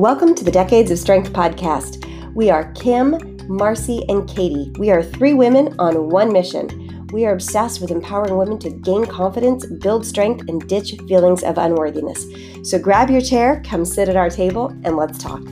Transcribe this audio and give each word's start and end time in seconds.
Welcome 0.00 0.34
to 0.36 0.44
the 0.44 0.50
Decades 0.50 0.90
of 0.90 0.98
Strength 0.98 1.34
podcast. 1.34 2.06
We 2.32 2.48
are 2.48 2.72
Kim, 2.72 3.36
Marcy, 3.48 4.02
and 4.08 4.26
Katie. 4.26 4.72
We 4.78 4.90
are 4.90 5.02
three 5.02 5.34
women 5.34 5.74
on 5.78 6.08
one 6.08 6.32
mission. 6.32 7.06
We 7.12 7.26
are 7.26 7.34
obsessed 7.34 7.82
with 7.82 7.90
empowering 7.90 8.38
women 8.38 8.58
to 8.60 8.70
gain 8.70 9.04
confidence, 9.04 9.66
build 9.66 10.06
strength, 10.06 10.48
and 10.48 10.66
ditch 10.66 10.94
feelings 11.06 11.42
of 11.42 11.58
unworthiness. 11.58 12.24
So 12.62 12.78
grab 12.78 13.10
your 13.10 13.20
chair, 13.20 13.62
come 13.66 13.84
sit 13.84 14.08
at 14.08 14.16
our 14.16 14.30
table, 14.30 14.68
and 14.84 14.96
let's 14.96 15.18
talk. 15.18 15.42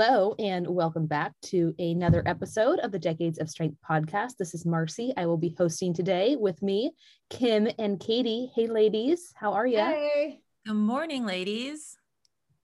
Hello, 0.00 0.36
and 0.38 0.64
welcome 0.64 1.06
back 1.06 1.32
to 1.42 1.74
another 1.80 2.22
episode 2.24 2.78
of 2.78 2.92
the 2.92 3.00
Decades 3.00 3.40
of 3.40 3.50
Strength 3.50 3.78
podcast. 3.84 4.36
This 4.38 4.54
is 4.54 4.64
Marcy. 4.64 5.12
I 5.16 5.26
will 5.26 5.36
be 5.36 5.56
hosting 5.58 5.92
today 5.92 6.36
with 6.36 6.62
me, 6.62 6.92
Kim 7.30 7.68
and 7.80 7.98
Katie. 7.98 8.48
Hey, 8.54 8.68
ladies, 8.68 9.32
how 9.34 9.54
are 9.54 9.66
you? 9.66 9.78
Hey. 9.78 10.40
Good 10.64 10.74
morning, 10.74 11.26
ladies. 11.26 11.96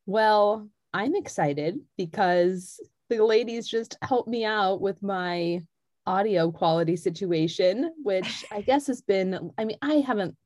Well, 0.06 0.68
I'm 0.92 1.16
excited 1.16 1.80
because 1.98 2.78
the 3.10 3.24
ladies 3.24 3.66
just 3.66 3.98
helped 4.00 4.28
me 4.28 4.44
out 4.44 4.80
with 4.80 5.02
my 5.02 5.60
audio 6.06 6.52
quality 6.52 6.94
situation, 6.94 7.90
which 8.04 8.44
I 8.52 8.60
guess 8.60 8.86
has 8.86 9.02
been, 9.02 9.50
I 9.58 9.64
mean, 9.64 9.78
I 9.82 9.94
haven't 9.94 10.36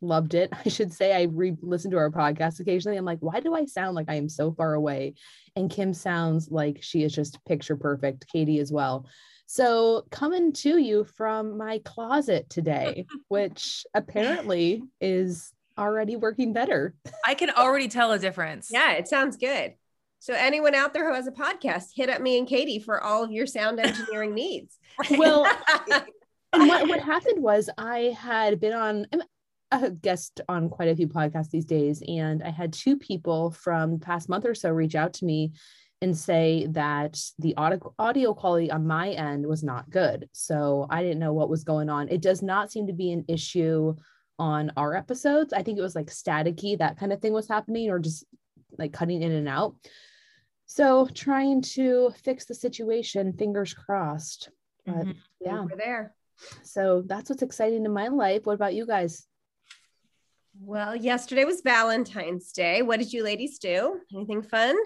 loved 0.00 0.34
it. 0.34 0.52
I 0.64 0.68
should 0.68 0.92
say 0.92 1.14
I 1.14 1.22
re-listen 1.24 1.90
to 1.90 1.98
our 1.98 2.10
podcast 2.10 2.60
occasionally. 2.60 2.96
I'm 2.96 3.04
like, 3.04 3.20
why 3.20 3.40
do 3.40 3.54
I 3.54 3.64
sound 3.64 3.94
like 3.94 4.08
I 4.08 4.14
am 4.14 4.28
so 4.28 4.52
far 4.52 4.74
away? 4.74 5.14
And 5.56 5.70
Kim 5.70 5.94
sounds 5.94 6.50
like 6.50 6.78
she 6.82 7.02
is 7.02 7.14
just 7.14 7.44
picture 7.44 7.76
perfect. 7.76 8.26
Katie 8.28 8.60
as 8.60 8.72
well. 8.72 9.06
So 9.46 10.06
coming 10.10 10.52
to 10.54 10.78
you 10.78 11.04
from 11.04 11.58
my 11.58 11.80
closet 11.84 12.48
today, 12.48 13.06
which 13.28 13.84
apparently 13.94 14.82
is 15.00 15.52
already 15.76 16.16
working 16.16 16.52
better. 16.52 16.94
I 17.26 17.34
can 17.34 17.50
already 17.50 17.88
tell 17.88 18.12
a 18.12 18.18
difference. 18.18 18.68
Yeah, 18.72 18.92
it 18.92 19.08
sounds 19.08 19.36
good. 19.36 19.74
So 20.20 20.34
anyone 20.34 20.74
out 20.74 20.92
there 20.92 21.08
who 21.08 21.14
has 21.14 21.26
a 21.26 21.32
podcast, 21.32 21.86
hit 21.96 22.10
up 22.10 22.20
me 22.20 22.38
and 22.38 22.46
Katie 22.46 22.78
for 22.78 23.02
all 23.02 23.24
of 23.24 23.32
your 23.32 23.46
sound 23.46 23.80
engineering 23.80 24.34
needs. 24.36 24.78
Well, 25.10 25.46
and 26.52 26.68
what, 26.68 26.88
what 26.88 27.00
happened 27.00 27.42
was 27.42 27.70
I 27.78 28.14
had 28.18 28.60
been 28.60 28.74
on 28.74 29.06
a 29.72 29.90
guest 29.90 30.40
on 30.48 30.68
quite 30.68 30.88
a 30.88 30.96
few 30.96 31.08
podcasts 31.08 31.50
these 31.50 31.64
days, 31.64 32.02
and 32.06 32.42
I 32.42 32.50
had 32.50 32.72
two 32.72 32.96
people 32.96 33.50
from 33.50 33.92
the 33.92 34.04
past 34.04 34.28
month 34.28 34.44
or 34.44 34.54
so 34.54 34.70
reach 34.70 34.94
out 34.94 35.12
to 35.14 35.24
me 35.24 35.52
and 36.02 36.16
say 36.16 36.66
that 36.70 37.20
the 37.38 37.54
audio, 37.56 37.94
audio 37.98 38.32
quality 38.34 38.70
on 38.70 38.86
my 38.86 39.10
end 39.10 39.46
was 39.46 39.62
not 39.62 39.90
good. 39.90 40.28
So 40.32 40.86
I 40.88 41.02
didn't 41.02 41.18
know 41.18 41.34
what 41.34 41.50
was 41.50 41.64
going 41.64 41.90
on. 41.90 42.08
It 42.08 42.22
does 42.22 42.42
not 42.42 42.72
seem 42.72 42.86
to 42.86 42.92
be 42.92 43.12
an 43.12 43.24
issue 43.28 43.94
on 44.38 44.72
our 44.76 44.96
episodes. 44.96 45.52
I 45.52 45.62
think 45.62 45.78
it 45.78 45.82
was 45.82 45.94
like 45.94 46.06
staticky, 46.06 46.78
that 46.78 46.98
kind 46.98 47.12
of 47.12 47.20
thing 47.20 47.34
was 47.34 47.48
happening, 47.48 47.90
or 47.90 47.98
just 47.98 48.24
like 48.78 48.92
cutting 48.92 49.22
in 49.22 49.32
and 49.32 49.48
out. 49.48 49.74
So 50.64 51.06
trying 51.12 51.62
to 51.62 52.12
fix 52.22 52.46
the 52.46 52.54
situation, 52.54 53.34
fingers 53.34 53.74
crossed. 53.74 54.50
But 54.86 54.94
mm-hmm. 54.94 55.10
yeah, 55.40 55.60
we're 55.60 55.76
there. 55.76 56.14
So 56.62 57.02
that's 57.04 57.28
what's 57.28 57.42
exciting 57.42 57.84
in 57.84 57.92
my 57.92 58.08
life. 58.08 58.46
What 58.46 58.54
about 58.54 58.74
you 58.74 58.86
guys? 58.86 59.26
Well, 60.62 60.94
yesterday 60.94 61.44
was 61.44 61.62
Valentine's 61.62 62.52
Day. 62.52 62.82
What 62.82 62.98
did 62.98 63.12
you 63.12 63.24
ladies 63.24 63.58
do? 63.58 64.00
Anything 64.14 64.42
fun? 64.42 64.76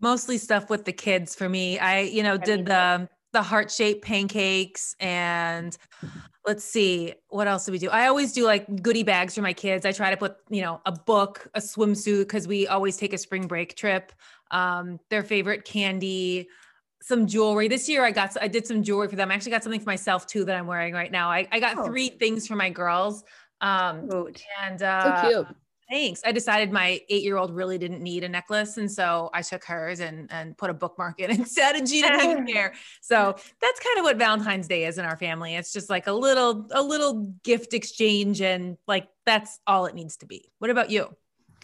Mostly 0.00 0.36
stuff 0.36 0.68
with 0.68 0.84
the 0.84 0.92
kids 0.92 1.34
for 1.34 1.48
me. 1.48 1.78
I, 1.78 2.00
you 2.00 2.22
know, 2.22 2.36
did 2.36 2.66
the 2.66 3.08
the 3.32 3.42
heart-shaped 3.42 4.02
pancakes 4.02 4.96
and 4.98 5.76
let's 6.46 6.64
see 6.64 7.12
what 7.28 7.46
else 7.46 7.66
do 7.66 7.72
we 7.72 7.78
do 7.78 7.90
i 7.90 8.06
always 8.06 8.32
do 8.32 8.46
like 8.46 8.82
goodie 8.82 9.02
bags 9.02 9.34
for 9.34 9.42
my 9.42 9.52
kids 9.52 9.84
i 9.84 9.92
try 9.92 10.08
to 10.08 10.16
put 10.16 10.36
you 10.48 10.62
know 10.62 10.80
a 10.86 10.92
book 10.92 11.46
a 11.52 11.60
swimsuit 11.60 12.20
because 12.20 12.48
we 12.48 12.66
always 12.66 12.96
take 12.96 13.12
a 13.12 13.18
spring 13.18 13.46
break 13.46 13.76
trip 13.76 14.10
um, 14.52 14.98
their 15.10 15.22
favorite 15.22 15.66
candy 15.66 16.48
some 17.02 17.26
jewelry 17.26 17.68
this 17.68 17.90
year 17.90 18.06
i 18.06 18.10
got 18.10 18.34
i 18.40 18.48
did 18.48 18.66
some 18.66 18.82
jewelry 18.82 19.06
for 19.06 19.16
them 19.16 19.30
i 19.30 19.34
actually 19.34 19.50
got 19.50 19.62
something 19.62 19.80
for 19.80 19.90
myself 19.90 20.26
too 20.26 20.44
that 20.44 20.56
i'm 20.56 20.66
wearing 20.66 20.94
right 20.94 21.12
now 21.12 21.28
i, 21.28 21.46
I 21.52 21.60
got 21.60 21.76
oh. 21.76 21.84
three 21.84 22.08
things 22.08 22.46
for 22.46 22.56
my 22.56 22.70
girls 22.70 23.22
um, 23.60 24.08
and 24.62 24.82
uh, 24.82 25.22
so 25.22 25.28
cute. 25.28 25.56
Thanks. 25.88 26.20
I 26.24 26.32
decided 26.32 26.72
my 26.72 27.00
eight-year-old 27.08 27.54
really 27.54 27.78
didn't 27.78 28.02
need 28.02 28.24
a 28.24 28.28
necklace, 28.28 28.76
and 28.76 28.90
so 28.90 29.30
I 29.32 29.42
took 29.42 29.64
hers 29.64 30.00
and 30.00 30.30
and 30.32 30.58
put 30.58 30.68
a 30.68 30.74
bookmark 30.74 31.20
in 31.20 31.30
instead, 31.40 31.76
and 31.76 31.88
she 31.88 32.02
didn't 32.02 32.20
even 32.28 32.46
care. 32.46 32.74
So 33.02 33.36
that's 33.60 33.80
kind 33.80 33.98
of 33.98 34.04
what 34.04 34.16
Valentine's 34.16 34.66
Day 34.66 34.84
is 34.86 34.98
in 34.98 35.04
our 35.04 35.16
family. 35.16 35.54
It's 35.54 35.72
just 35.72 35.88
like 35.88 36.08
a 36.08 36.12
little 36.12 36.66
a 36.72 36.82
little 36.82 37.32
gift 37.44 37.72
exchange, 37.72 38.40
and 38.40 38.76
like 38.88 39.08
that's 39.24 39.60
all 39.66 39.86
it 39.86 39.94
needs 39.94 40.16
to 40.18 40.26
be. 40.26 40.50
What 40.58 40.70
about 40.70 40.90
you? 40.90 41.14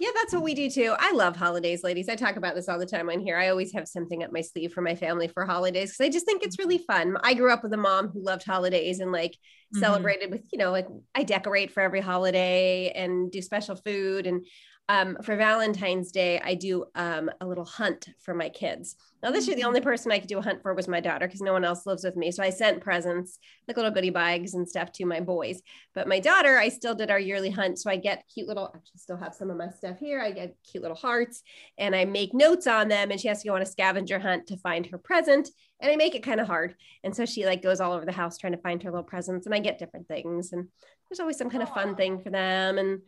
Yeah, 0.00 0.08
that's 0.14 0.32
what 0.32 0.42
we 0.42 0.54
do 0.54 0.70
too. 0.70 0.94
I 0.98 1.12
love 1.12 1.36
holidays, 1.36 1.84
ladies. 1.84 2.08
I 2.08 2.16
talk 2.16 2.36
about 2.36 2.54
this 2.54 2.68
all 2.68 2.78
the 2.78 2.86
time 2.86 3.10
on 3.10 3.20
here. 3.20 3.36
I 3.36 3.48
always 3.48 3.72
have 3.74 3.86
something 3.86 4.24
up 4.24 4.32
my 4.32 4.40
sleeve 4.40 4.72
for 4.72 4.80
my 4.80 4.94
family 4.94 5.28
for 5.28 5.44
holidays 5.44 5.90
because 5.90 6.06
I 6.06 6.10
just 6.10 6.24
think 6.24 6.42
it's 6.42 6.58
really 6.58 6.78
fun. 6.78 7.16
I 7.22 7.34
grew 7.34 7.52
up 7.52 7.62
with 7.62 7.74
a 7.74 7.78
mom 7.78 8.08
who 8.08 8.24
loved 8.24 8.44
holidays 8.44 9.00
and 9.00 9.12
like 9.12 9.32
mm-hmm. 9.32 9.80
celebrated 9.80 10.30
with, 10.30 10.46
you 10.50 10.58
know, 10.58 10.70
like 10.70 10.88
I 11.14 11.24
decorate 11.24 11.70
for 11.70 11.82
every 11.82 12.00
holiday 12.00 12.90
and 12.94 13.30
do 13.30 13.42
special 13.42 13.76
food. 13.76 14.26
And 14.26 14.46
um, 14.92 15.16
for 15.22 15.36
Valentine's 15.36 16.12
Day, 16.12 16.38
I 16.44 16.52
do 16.52 16.84
um, 16.94 17.30
a 17.40 17.46
little 17.46 17.64
hunt 17.64 18.10
for 18.20 18.34
my 18.34 18.50
kids. 18.50 18.94
Now, 19.22 19.30
this 19.30 19.46
year, 19.46 19.56
the 19.56 19.64
only 19.64 19.80
mm-hmm. 19.80 19.88
person 19.88 20.12
I 20.12 20.18
could 20.18 20.28
do 20.28 20.36
a 20.36 20.42
hunt 20.42 20.60
for 20.60 20.74
was 20.74 20.86
my 20.86 21.00
daughter 21.00 21.26
because 21.26 21.40
no 21.40 21.54
one 21.54 21.64
else 21.64 21.86
lives 21.86 22.04
with 22.04 22.14
me. 22.14 22.30
So 22.30 22.42
I 22.42 22.50
sent 22.50 22.82
presents, 22.82 23.38
like 23.66 23.78
little 23.78 23.90
goodie 23.90 24.10
bags 24.10 24.52
and 24.52 24.68
stuff 24.68 24.92
to 24.92 25.06
my 25.06 25.20
boys. 25.20 25.62
But 25.94 26.08
my 26.08 26.20
daughter, 26.20 26.58
I 26.58 26.68
still 26.68 26.94
did 26.94 27.10
our 27.10 27.18
yearly 27.18 27.48
hunt. 27.48 27.78
So 27.78 27.90
I 27.90 27.96
get 27.96 28.24
cute 28.34 28.46
little, 28.46 28.64
I 28.64 28.76
actually 28.76 28.98
still 28.98 29.16
have 29.16 29.32
some 29.34 29.48
of 29.48 29.56
my 29.56 29.70
stuff 29.70 29.98
here. 29.98 30.20
I 30.20 30.30
get 30.30 30.56
cute 30.70 30.82
little 30.82 30.94
hearts 30.94 31.42
and 31.78 31.96
I 31.96 32.04
make 32.04 32.34
notes 32.34 32.66
on 32.66 32.88
them. 32.88 33.10
And 33.10 33.18
she 33.18 33.28
has 33.28 33.40
to 33.40 33.48
go 33.48 33.54
on 33.54 33.62
a 33.62 33.66
scavenger 33.66 34.18
hunt 34.18 34.46
to 34.48 34.58
find 34.58 34.84
her 34.84 34.98
present. 34.98 35.48
And 35.80 35.90
I 35.90 35.96
make 35.96 36.14
it 36.14 36.22
kind 36.22 36.38
of 36.38 36.46
hard. 36.46 36.74
And 37.02 37.16
so 37.16 37.24
she 37.24 37.46
like 37.46 37.62
goes 37.62 37.80
all 37.80 37.94
over 37.94 38.04
the 38.04 38.12
house 38.12 38.36
trying 38.36 38.52
to 38.52 38.60
find 38.60 38.82
her 38.82 38.90
little 38.90 39.04
presents. 39.04 39.46
And 39.46 39.54
I 39.54 39.60
get 39.60 39.78
different 39.78 40.06
things. 40.06 40.52
And 40.52 40.68
there's 41.08 41.20
always 41.20 41.38
some 41.38 41.48
kind 41.48 41.62
of 41.62 41.70
fun 41.70 41.96
thing 41.96 42.22
for 42.22 42.28
them. 42.28 42.76
And 42.76 43.00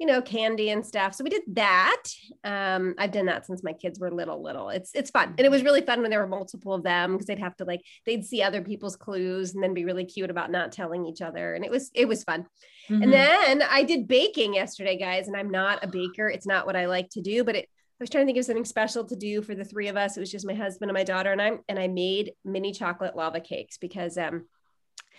you 0.00 0.06
know, 0.06 0.22
candy 0.22 0.70
and 0.70 0.84
stuff. 0.84 1.14
So 1.14 1.22
we 1.22 1.28
did 1.28 1.42
that. 1.48 2.02
Um, 2.42 2.94
I've 2.96 3.12
done 3.12 3.26
that 3.26 3.44
since 3.44 3.62
my 3.62 3.74
kids 3.74 4.00
were 4.00 4.10
little, 4.10 4.42
little. 4.42 4.70
It's 4.70 4.92
it's 4.94 5.10
fun. 5.10 5.34
And 5.36 5.40
it 5.40 5.50
was 5.50 5.62
really 5.62 5.82
fun 5.82 6.00
when 6.00 6.10
there 6.10 6.20
were 6.20 6.26
multiple 6.26 6.72
of 6.72 6.82
them 6.82 7.12
because 7.12 7.26
they'd 7.26 7.38
have 7.38 7.54
to 7.56 7.66
like 7.66 7.82
they'd 8.06 8.24
see 8.24 8.42
other 8.42 8.62
people's 8.62 8.96
clues 8.96 9.54
and 9.54 9.62
then 9.62 9.74
be 9.74 9.84
really 9.84 10.06
cute 10.06 10.30
about 10.30 10.50
not 10.50 10.72
telling 10.72 11.04
each 11.04 11.20
other. 11.20 11.52
And 11.52 11.66
it 11.66 11.70
was 11.70 11.90
it 11.94 12.08
was 12.08 12.24
fun. 12.24 12.46
Mm-hmm. 12.88 13.02
And 13.02 13.12
then 13.12 13.62
I 13.70 13.82
did 13.82 14.08
baking 14.08 14.54
yesterday, 14.54 14.96
guys. 14.96 15.28
And 15.28 15.36
I'm 15.36 15.50
not 15.50 15.84
a 15.84 15.86
baker. 15.86 16.30
It's 16.30 16.46
not 16.46 16.64
what 16.64 16.76
I 16.76 16.86
like 16.86 17.10
to 17.10 17.20
do, 17.20 17.44
but 17.44 17.54
it 17.54 17.68
I 18.00 18.02
was 18.02 18.08
trying 18.08 18.24
to 18.24 18.26
think 18.26 18.38
of 18.38 18.46
something 18.46 18.64
special 18.64 19.04
to 19.04 19.16
do 19.16 19.42
for 19.42 19.54
the 19.54 19.66
three 19.66 19.88
of 19.88 19.98
us. 19.98 20.16
It 20.16 20.20
was 20.20 20.30
just 20.30 20.46
my 20.46 20.54
husband 20.54 20.90
and 20.90 20.96
my 20.96 21.04
daughter 21.04 21.30
and 21.30 21.42
I, 21.42 21.58
and 21.68 21.78
I 21.78 21.88
made 21.88 22.32
mini 22.42 22.72
chocolate 22.72 23.14
lava 23.14 23.40
cakes 23.40 23.76
because 23.76 24.16
um 24.16 24.46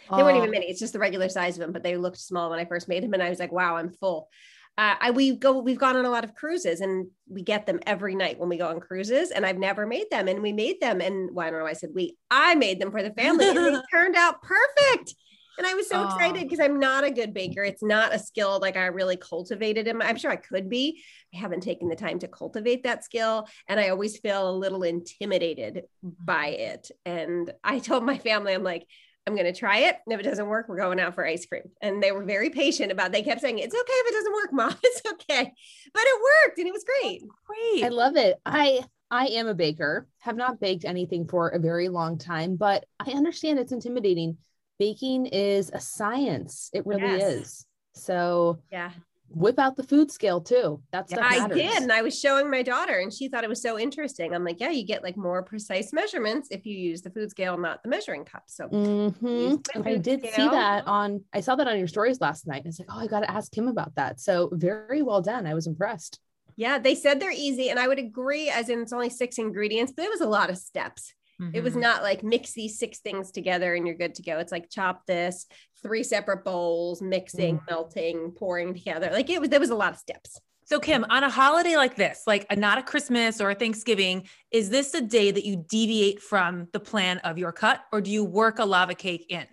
they 0.09 0.23
weren't 0.23 0.37
even 0.37 0.49
mini. 0.49 0.65
It's 0.65 0.79
just 0.79 0.93
the 0.93 0.99
regular 0.99 1.29
size 1.29 1.55
of 1.55 1.61
them, 1.61 1.71
but 1.71 1.83
they 1.83 1.95
looked 1.95 2.17
small 2.17 2.49
when 2.49 2.57
I 2.57 2.65
first 2.65 2.87
made 2.87 3.03
them. 3.03 3.13
And 3.13 3.21
I 3.21 3.29
was 3.29 3.37
like, 3.37 3.51
wow, 3.51 3.75
I'm 3.77 3.91
full 3.91 4.29
uh, 4.77 4.95
I 4.99 5.11
we 5.11 5.35
go 5.35 5.59
we've 5.59 5.77
gone 5.77 5.97
on 5.97 6.05
a 6.05 6.09
lot 6.09 6.23
of 6.23 6.33
cruises 6.33 6.81
and 6.81 7.07
we 7.27 7.43
get 7.43 7.65
them 7.65 7.79
every 7.85 8.15
night 8.15 8.39
when 8.39 8.49
we 8.49 8.57
go 8.57 8.67
on 8.67 8.79
cruises 8.79 9.31
and 9.31 9.45
I've 9.45 9.57
never 9.57 9.85
made 9.85 10.09
them 10.09 10.27
and 10.27 10.41
we 10.41 10.53
made 10.53 10.79
them 10.79 11.01
and 11.01 11.29
well, 11.33 11.45
I 11.45 11.49
don't 11.51 11.59
know 11.59 11.65
I 11.65 11.73
said 11.73 11.89
we 11.93 12.15
I 12.29 12.55
made 12.55 12.79
them 12.79 12.91
for 12.91 13.03
the 13.03 13.11
family 13.11 13.47
and 13.49 13.57
they 13.57 13.81
turned 13.91 14.15
out 14.15 14.41
perfect. 14.41 15.15
And 15.57 15.67
I 15.67 15.75
was 15.75 15.89
so 15.89 16.03
excited 16.05 16.41
because 16.41 16.61
I'm 16.61 16.79
not 16.79 17.03
a 17.03 17.11
good 17.11 17.33
baker. 17.33 17.63
It's 17.63 17.83
not 17.83 18.15
a 18.15 18.19
skill 18.19 18.57
like 18.59 18.77
I 18.77 18.85
really 18.87 19.17
cultivated 19.17 19.87
in 19.87 20.01
I'm 20.01 20.15
sure 20.15 20.31
I 20.31 20.37
could 20.37 20.69
be. 20.69 21.03
I 21.35 21.37
haven't 21.37 21.61
taken 21.61 21.87
the 21.87 21.95
time 21.95 22.17
to 22.19 22.27
cultivate 22.27 22.83
that 22.83 23.03
skill 23.03 23.47
and 23.67 23.79
I 23.79 23.89
always 23.89 24.17
feel 24.17 24.49
a 24.49 24.55
little 24.57 24.81
intimidated 24.81 25.83
by 26.01 26.47
it. 26.47 26.89
And 27.05 27.53
I 27.63 27.79
told 27.79 28.05
my 28.05 28.17
family 28.17 28.53
I'm 28.53 28.63
like 28.63 28.87
I'm 29.27 29.35
going 29.35 29.51
to 29.51 29.57
try 29.57 29.79
it. 29.79 29.97
And 30.05 30.13
if 30.13 30.19
it 30.19 30.29
doesn't 30.29 30.47
work, 30.47 30.67
we're 30.67 30.77
going 30.77 30.99
out 30.99 31.13
for 31.13 31.25
ice 31.25 31.45
cream. 31.45 31.63
And 31.81 32.01
they 32.01 32.11
were 32.11 32.23
very 32.23 32.49
patient 32.49 32.91
about 32.91 33.07
it. 33.07 33.11
They 33.13 33.23
kept 33.23 33.41
saying, 33.41 33.59
it's 33.59 33.75
okay 33.75 33.93
if 33.93 34.07
it 34.07 34.17
doesn't 34.17 34.33
work, 34.33 34.53
mom. 34.53 34.75
It's 34.83 35.01
okay. 35.05 35.53
But 35.93 36.03
it 36.03 36.21
worked 36.45 36.57
and 36.57 36.67
it 36.67 36.73
was 36.73 36.83
great. 36.83 37.21
Great. 37.45 37.83
I 37.83 37.89
love 37.89 38.15
it. 38.17 38.37
I 38.45 38.81
I 39.11 39.25
am 39.25 39.47
a 39.47 39.53
baker, 39.53 40.07
have 40.19 40.37
not 40.37 40.61
baked 40.61 40.85
anything 40.85 41.27
for 41.27 41.49
a 41.49 41.59
very 41.59 41.89
long 41.89 42.17
time, 42.17 42.55
but 42.55 42.85
I 42.97 43.11
understand 43.11 43.59
it's 43.59 43.73
intimidating. 43.73 44.37
Baking 44.79 45.25
is 45.25 45.69
a 45.73 45.81
science. 45.81 46.69
It 46.73 46.87
really 46.87 47.01
yes. 47.01 47.21
is. 47.21 47.65
So 47.93 48.59
yeah, 48.71 48.91
whip 49.33 49.59
out 49.59 49.75
the 49.75 49.83
food 49.83 50.11
scale 50.11 50.41
too. 50.41 50.81
That's 50.91 51.11
yeah, 51.11 51.19
I 51.21 51.47
did, 51.47 51.81
and 51.81 51.91
I 51.91 52.01
was 52.01 52.19
showing 52.19 52.49
my 52.49 52.61
daughter, 52.61 52.99
and 52.99 53.11
she 53.11 53.27
thought 53.27 53.43
it 53.43 53.49
was 53.49 53.61
so 53.61 53.79
interesting. 53.79 54.33
I'm 54.33 54.43
like, 54.43 54.59
yeah, 54.59 54.69
you 54.69 54.85
get 54.85 55.03
like 55.03 55.17
more 55.17 55.43
precise 55.43 55.93
measurements 55.93 56.49
if 56.51 56.65
you 56.65 56.77
use 56.77 57.01
the 57.01 57.09
food 57.09 57.29
scale, 57.29 57.57
not 57.57 57.83
the 57.83 57.89
measuring 57.89 58.25
cup. 58.25 58.43
So 58.47 58.67
mm-hmm. 58.67 59.83
I 59.87 59.97
did 59.97 60.19
scale. 60.21 60.31
see 60.33 60.47
that 60.49 60.87
on. 60.87 61.23
I 61.33 61.41
saw 61.41 61.55
that 61.55 61.67
on 61.67 61.77
your 61.77 61.87
stories 61.87 62.21
last 62.21 62.47
night. 62.47 62.63
And 62.63 62.67
It's 62.67 62.79
like, 62.79 62.89
oh, 62.91 62.99
I 62.99 63.07
got 63.07 63.21
to 63.21 63.31
ask 63.31 63.55
him 63.55 63.67
about 63.67 63.95
that. 63.95 64.19
So 64.19 64.49
very 64.51 65.01
well 65.01 65.21
done. 65.21 65.45
I 65.47 65.53
was 65.53 65.67
impressed. 65.67 66.19
Yeah, 66.55 66.77
they 66.77 66.95
said 66.95 67.19
they're 67.19 67.31
easy, 67.31 67.69
and 67.69 67.79
I 67.79 67.87
would 67.87 67.99
agree. 67.99 68.49
As 68.49 68.69
in, 68.69 68.81
it's 68.81 68.93
only 68.93 69.09
six 69.09 69.37
ingredients, 69.37 69.93
but 69.95 70.05
it 70.05 70.11
was 70.11 70.21
a 70.21 70.27
lot 70.27 70.49
of 70.49 70.57
steps. 70.57 71.13
It 71.53 71.61
was 71.63 71.73
Mhm. 71.73 71.81
not 71.81 72.03
like 72.03 72.23
mix 72.23 72.53
these 72.53 72.77
six 72.77 72.99
things 72.99 73.31
together 73.31 73.73
and 73.73 73.87
you're 73.87 73.95
good 73.95 74.15
to 74.15 74.21
go. 74.21 74.37
It's 74.39 74.51
like 74.51 74.69
chop 74.69 75.05
this, 75.07 75.47
three 75.81 76.03
separate 76.03 76.43
bowls, 76.45 77.01
mixing, 77.01 77.57
Mm. 77.57 77.69
melting, 77.69 78.31
pouring 78.31 78.73
together. 78.73 79.09
Like 79.11 79.29
it 79.29 79.41
was, 79.41 79.49
there 79.49 79.59
was 79.59 79.71
a 79.71 79.75
lot 79.75 79.93
of 79.93 79.99
steps. 79.99 80.39
So, 80.65 80.79
Kim, 80.79 81.03
on 81.09 81.23
a 81.23 81.29
holiday 81.29 81.75
like 81.75 81.95
this, 81.95 82.23
like 82.27 82.45
a, 82.49 82.55
not 82.55 82.77
a 82.77 82.83
Christmas 82.83 83.41
or 83.41 83.49
a 83.49 83.55
Thanksgiving, 83.55 84.27
is 84.51 84.69
this 84.69 84.93
a 84.93 85.01
day 85.01 85.31
that 85.31 85.43
you 85.43 85.65
deviate 85.67 86.21
from 86.21 86.67
the 86.71 86.79
plan 86.79 87.17
of 87.19 87.37
your 87.37 87.51
cut, 87.51 87.81
or 87.91 87.99
do 87.99 88.09
you 88.09 88.23
work 88.23 88.59
a 88.59 88.65
lava 88.65 88.93
cake 88.95 89.25
in? 89.29 89.45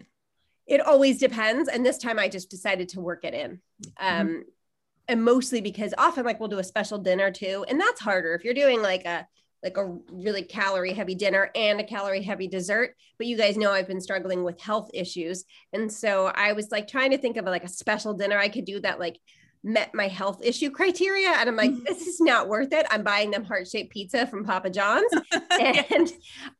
It 0.66 0.80
always 0.80 1.18
depends. 1.18 1.68
And 1.68 1.84
this 1.84 1.98
time 1.98 2.18
I 2.18 2.28
just 2.28 2.50
decided 2.50 2.90
to 2.90 3.00
work 3.00 3.24
it 3.24 3.34
in. 3.34 3.60
Um, 3.98 4.44
and 5.08 5.24
mostly 5.24 5.62
because 5.62 5.94
often 5.96 6.24
like 6.26 6.38
we'll 6.38 6.50
do 6.50 6.58
a 6.58 6.64
special 6.64 6.98
dinner 6.98 7.30
too. 7.30 7.64
And 7.66 7.80
that's 7.80 8.00
harder 8.00 8.34
if 8.34 8.44
you're 8.44 8.52
doing 8.54 8.82
like 8.82 9.06
a 9.06 9.26
like 9.62 9.76
a 9.76 9.96
really 10.12 10.42
calorie 10.42 10.92
heavy 10.92 11.14
dinner 11.14 11.50
and 11.54 11.80
a 11.80 11.84
calorie 11.84 12.22
heavy 12.22 12.48
dessert. 12.48 12.94
But 13.18 13.26
you 13.26 13.36
guys 13.36 13.56
know 13.56 13.72
I've 13.72 13.88
been 13.88 14.00
struggling 14.00 14.44
with 14.44 14.60
health 14.60 14.90
issues. 14.94 15.44
And 15.72 15.92
so 15.92 16.26
I 16.26 16.52
was 16.52 16.70
like 16.70 16.88
trying 16.88 17.10
to 17.10 17.18
think 17.18 17.36
of 17.36 17.44
like 17.44 17.64
a 17.64 17.68
special 17.68 18.14
dinner 18.14 18.38
I 18.38 18.48
could 18.48 18.64
do 18.64 18.80
that 18.80 19.00
like 19.00 19.18
met 19.68 19.94
my 19.94 20.08
health 20.08 20.40
issue 20.42 20.70
criteria. 20.70 21.28
And 21.28 21.48
I'm 21.48 21.56
like, 21.56 21.72
this 21.86 22.06
is 22.06 22.20
not 22.20 22.48
worth 22.48 22.72
it. 22.72 22.86
I'm 22.90 23.02
buying 23.04 23.30
them 23.30 23.44
heart 23.44 23.68
shaped 23.68 23.92
pizza 23.92 24.26
from 24.26 24.44
Papa 24.44 24.70
John's. 24.70 25.12
And 25.60 26.10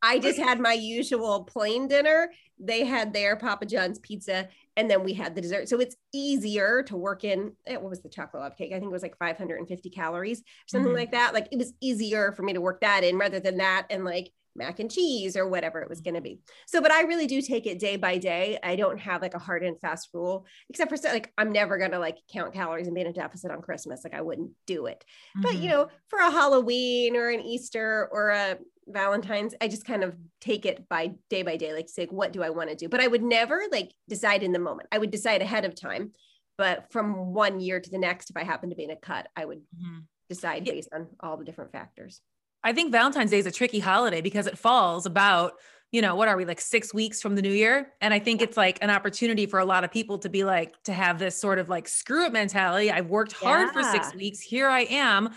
I 0.02 0.19
just 0.19 0.38
had 0.38 0.58
my 0.60 0.72
usual 0.72 1.44
plain 1.44 1.88
dinner. 1.88 2.31
They 2.58 2.84
had 2.84 3.12
their 3.12 3.37
Papa 3.37 3.66
John's 3.66 3.99
pizza, 4.00 4.49
and 4.76 4.90
then 4.90 5.05
we 5.05 5.12
had 5.14 5.34
the 5.37 5.40
dessert. 5.40 5.69
So 5.69 5.78
it's 5.81 5.94
easier 6.12 6.82
to 6.84 6.96
work 6.96 7.22
in. 7.25 7.52
eh, 7.66 7.76
What 7.76 7.90
was 7.90 8.02
the 8.02 8.08
chocolate 8.08 8.43
love 8.43 8.56
cake? 8.56 8.72
I 8.72 8.78
think 8.81 8.90
it 8.90 8.93
was 8.93 9.02
like 9.02 9.16
550 9.19 9.90
calories, 9.90 10.43
something 10.66 10.90
Mhm. 10.93 10.96
like 10.96 11.12
that. 11.12 11.32
Like 11.34 11.49
it 11.52 11.58
was 11.58 11.72
easier 11.81 12.32
for 12.32 12.43
me 12.43 12.52
to 12.54 12.61
work 12.61 12.81
that 12.81 13.04
in 13.04 13.16
rather 13.19 13.38
than 13.40 13.58
that 13.58 13.87
and 13.90 14.04
like 14.04 14.32
mac 14.58 14.81
and 14.81 14.90
cheese 14.90 15.37
or 15.37 15.49
whatever 15.49 15.81
it 15.81 15.88
was 15.88 16.00
going 16.00 16.14
to 16.14 16.20
be. 16.20 16.40
So, 16.66 16.81
but 16.82 16.90
I 16.93 17.02
really 17.02 17.26
do 17.26 17.40
take 17.40 17.66
it 17.66 17.78
day 17.78 17.96
by 17.96 18.19
day. 18.19 18.58
I 18.62 18.76
don't 18.76 18.99
have 18.99 19.22
like 19.22 19.34
a 19.34 19.38
hard 19.38 19.62
and 19.62 19.81
fast 19.81 20.08
rule, 20.12 20.44
except 20.69 20.90
for 20.90 20.99
like 21.08 21.32
I'm 21.38 21.52
never 21.52 21.78
going 21.78 21.93
to 21.93 21.99
like 21.99 22.19
count 22.31 22.52
calories 22.52 22.87
and 22.87 22.94
be 22.94 23.00
in 23.00 23.06
a 23.06 23.12
deficit 23.12 23.50
on 23.50 23.62
Christmas. 23.62 24.02
Like 24.05 24.14
I 24.14 24.20
wouldn't 24.20 24.50
do 24.66 24.87
it 24.87 25.05
but 25.37 25.52
Mhm. 25.52 25.62
you 25.62 25.69
know 25.69 25.88
for 26.08 26.19
a 26.19 26.31
halloween 26.31 27.16
or 27.16 27.28
an 27.28 27.40
easter 27.40 28.08
or 28.12 28.31
a 28.31 28.58
valentine's 28.87 29.55
i 29.60 29.69
just 29.69 29.84
kind 29.84 30.02
of 30.02 30.16
take 30.40 30.66
it 30.66 30.88
by 30.88 31.12
day 31.31 31.43
by 31.43 31.56
day 31.56 31.72
like 31.72 31.88
say 31.88 32.06
what 32.06 32.32
do 32.32 32.43
i 32.43 32.50
want 32.50 32.69
to 32.70 32.75
do 32.76 32.88
but 32.88 33.00
i 33.00 33.06
would 33.06 33.22
never 33.22 33.62
like 33.70 33.93
decide 34.08 34.43
in 34.43 34.52
the 34.52 34.58
moment 34.58 34.88
i 34.90 34.99
would 34.99 35.11
decide 35.11 35.43
ahead 35.43 35.64
of 35.64 35.75
time 35.75 36.12
but 36.56 36.90
from 36.90 37.32
one 37.32 37.61
year 37.61 37.78
to 37.81 37.90
the 37.90 37.99
next 37.99 38.31
if 38.31 38.37
i 38.37 38.43
happen 38.43 38.70
to 38.70 38.76
be 38.76 38.84
in 38.84 38.90
a 38.90 38.96
cut 38.96 39.28
i 39.37 39.44
would 39.44 39.61
Mhm. 39.76 40.04
decide 40.28 40.64
based 40.64 40.88
on 40.93 41.06
all 41.20 41.37
the 41.37 41.44
different 41.44 41.70
factors 41.72 42.20
I 42.64 42.72
think 42.72 42.93
Valentine's 42.93 43.31
Day 43.31 43.38
is 43.38 43.46
a 43.46 43.52
tricky 43.52 43.78
holiday 43.78 44.20
because 44.20 44.46
it 44.46 44.58
falls 44.58 45.06
about, 45.06 45.55
you 45.93 46.02
know, 46.02 46.16
what 46.16 46.28
are 46.28 46.37
we 46.37 46.44
like 46.44 46.60
six 46.60 46.93
weeks 46.93 47.22
from 47.22 47.34
the 47.34 47.43
new 47.43 47.52
year? 47.52 47.93
And 48.00 48.12
I 48.12 48.19
think 48.19 48.43
it's 48.43 48.56
like 48.56 48.78
an 48.82 48.90
opportunity 48.90 49.46
for 49.46 49.60
a 49.60 49.64
lot 49.64 49.84
of 49.84 49.90
people 49.90 50.19
to 50.19 50.28
be 50.28 50.44
like, 50.44 50.75
to 50.84 50.93
have 50.93 51.19
this 51.19 51.40
sort 51.40 51.58
of 51.58 51.69
like 51.69 51.88
screw 51.88 52.26
it 52.26 52.32
mentality. 52.32 52.90
I've 52.90 53.08
worked 53.08 53.32
hard 53.32 53.70
for 53.72 53.82
six 53.82 54.14
weeks. 54.14 54.40
Here 54.40 54.69
I 54.69 54.81
am. 54.82 55.31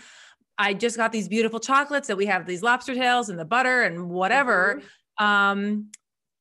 I 0.58 0.74
just 0.74 0.96
got 0.96 1.12
these 1.12 1.28
beautiful 1.28 1.58
chocolates 1.58 2.08
that 2.08 2.16
we 2.16 2.26
have 2.26 2.44
these 2.44 2.62
lobster 2.62 2.94
tails 2.94 3.28
and 3.28 3.38
the 3.38 3.44
butter 3.44 3.82
and 3.82 4.10
whatever. 4.10 4.82
Mhm. 5.18 5.24
Um, 5.24 5.90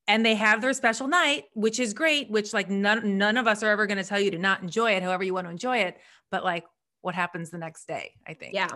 and 0.08 0.26
they 0.26 0.36
have 0.36 0.62
their 0.62 0.74
special 0.74 1.08
night, 1.08 1.46
which 1.54 1.80
is 1.80 1.94
great, 1.94 2.30
which 2.30 2.54
like 2.54 2.70
none, 2.70 3.18
none 3.18 3.38
of 3.38 3.48
us 3.48 3.64
are 3.64 3.70
ever 3.70 3.88
going 3.88 3.98
to 3.98 4.04
tell 4.04 4.20
you 4.20 4.32
to 4.32 4.38
not 4.38 4.62
enjoy 4.62 4.92
it, 4.92 5.04
however 5.04 5.24
you 5.24 5.34
want 5.34 5.48
to 5.48 5.52
enjoy 5.52 5.78
it. 5.78 5.98
But 6.32 6.44
like 6.44 6.66
what 7.02 7.16
happens 7.16 7.50
the 7.50 7.58
next 7.58 7.88
day, 7.88 8.16
I 8.28 8.34
think. 8.34 8.54
yeah 8.54 8.68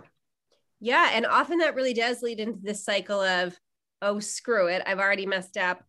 yeah 0.86 1.10
and 1.14 1.26
often 1.26 1.58
that 1.58 1.76
really 1.76 1.94
does 1.94 2.22
lead 2.22 2.40
into 2.40 2.60
this 2.62 2.86
cycle 2.86 3.20
of 3.20 3.58
oh 4.02 4.20
screw 4.20 4.68
it 4.68 4.84
i've 4.86 5.00
already 5.00 5.26
messed 5.26 5.58
up 5.58 5.84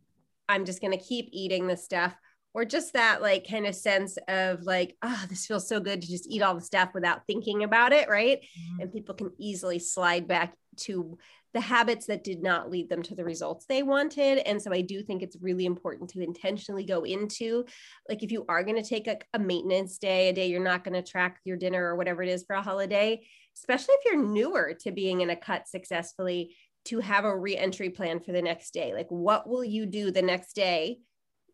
i'm 0.49 0.65
just 0.65 0.81
going 0.81 0.97
to 0.97 1.05
keep 1.05 1.29
eating 1.33 1.67
this 1.67 1.85
stuff 1.85 2.15
or 2.55 2.65
just 2.65 2.95
that 2.95 3.21
like 3.21 3.47
kind 3.49 3.67
of 3.67 3.75
sense 3.75 4.17
of 4.29 4.63
like 4.63 4.97
oh 5.03 5.25
this 5.29 5.45
feels 5.47 5.69
so 5.69 5.79
good 5.81 6.01
to 6.01 6.09
just 6.09 6.27
eat 6.31 6.41
all 6.43 6.55
the 6.55 6.61
stuff 6.61 6.91
without 6.95 7.21
thinking 7.27 7.63
about 7.63 7.93
it 7.93 8.09
right 8.09 8.41
Mhm. 8.41 8.83
and 8.83 8.93
people 8.93 9.15
can 9.15 9.31
easily 9.39 9.79
slide 9.79 10.27
back 10.27 10.55
to 10.79 11.19
the 11.53 11.61
habits 11.61 12.07
that 12.07 12.23
did 12.23 12.43
not 12.43 12.71
lead 12.71 12.89
them 12.91 13.03
to 13.03 13.15
the 13.15 13.25
results 13.25 13.65
they 13.67 13.83
wanted 13.83 14.39
and 14.47 14.61
so 14.61 14.73
i 14.73 14.81
do 14.83 15.03
think 15.03 15.23
it's 15.23 15.37
really 15.41 15.65
important 15.67 16.09
to 16.11 16.21
intentionally 16.23 16.85
go 16.85 17.03
into 17.03 17.65
like 18.09 18.23
if 18.23 18.31
you 18.31 18.45
are 18.49 18.63
going 18.63 18.77
to 18.83 18.89
take 18.89 19.07
a, 19.09 19.17
a 19.35 19.39
maintenance 19.39 19.99
day 19.99 20.29
a 20.29 20.33
day 20.33 20.47
you're 20.49 20.63
not 20.63 20.85
going 20.85 20.95
to 20.95 21.11
track 21.11 21.41
your 21.45 21.57
dinner 21.57 21.83
or 21.83 21.97
whatever 21.97 22.23
it 22.23 22.29
is 22.29 22.45
for 22.47 22.57
a 22.57 22.63
holiday 22.63 23.21
especially 23.57 23.95
if 23.95 24.05
you're 24.05 24.23
newer 24.23 24.75
to 24.81 24.91
being 24.93 25.21
in 25.21 25.31
a 25.31 25.37
cut 25.37 25.67
successfully 25.67 26.55
to 26.85 27.01
have 27.01 27.25
a 27.25 27.37
re-entry 27.37 27.91
plan 27.91 28.21
for 28.21 28.33
the 28.33 28.43
next 28.43 28.73
day 28.73 28.93
like 28.95 29.09
what 29.11 29.49
will 29.49 29.65
you 29.65 29.87
do 29.87 30.11
the 30.11 30.23
next 30.23 30.55
day 30.55 30.99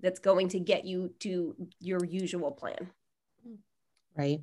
that's 0.01 0.19
going 0.21 0.49
to 0.49 0.59
get 0.61 0.85
you 0.85 1.15
to 1.21 1.55
your 1.81 2.05
usual 2.05 2.51
plan 2.51 2.91
Right. 4.15 4.41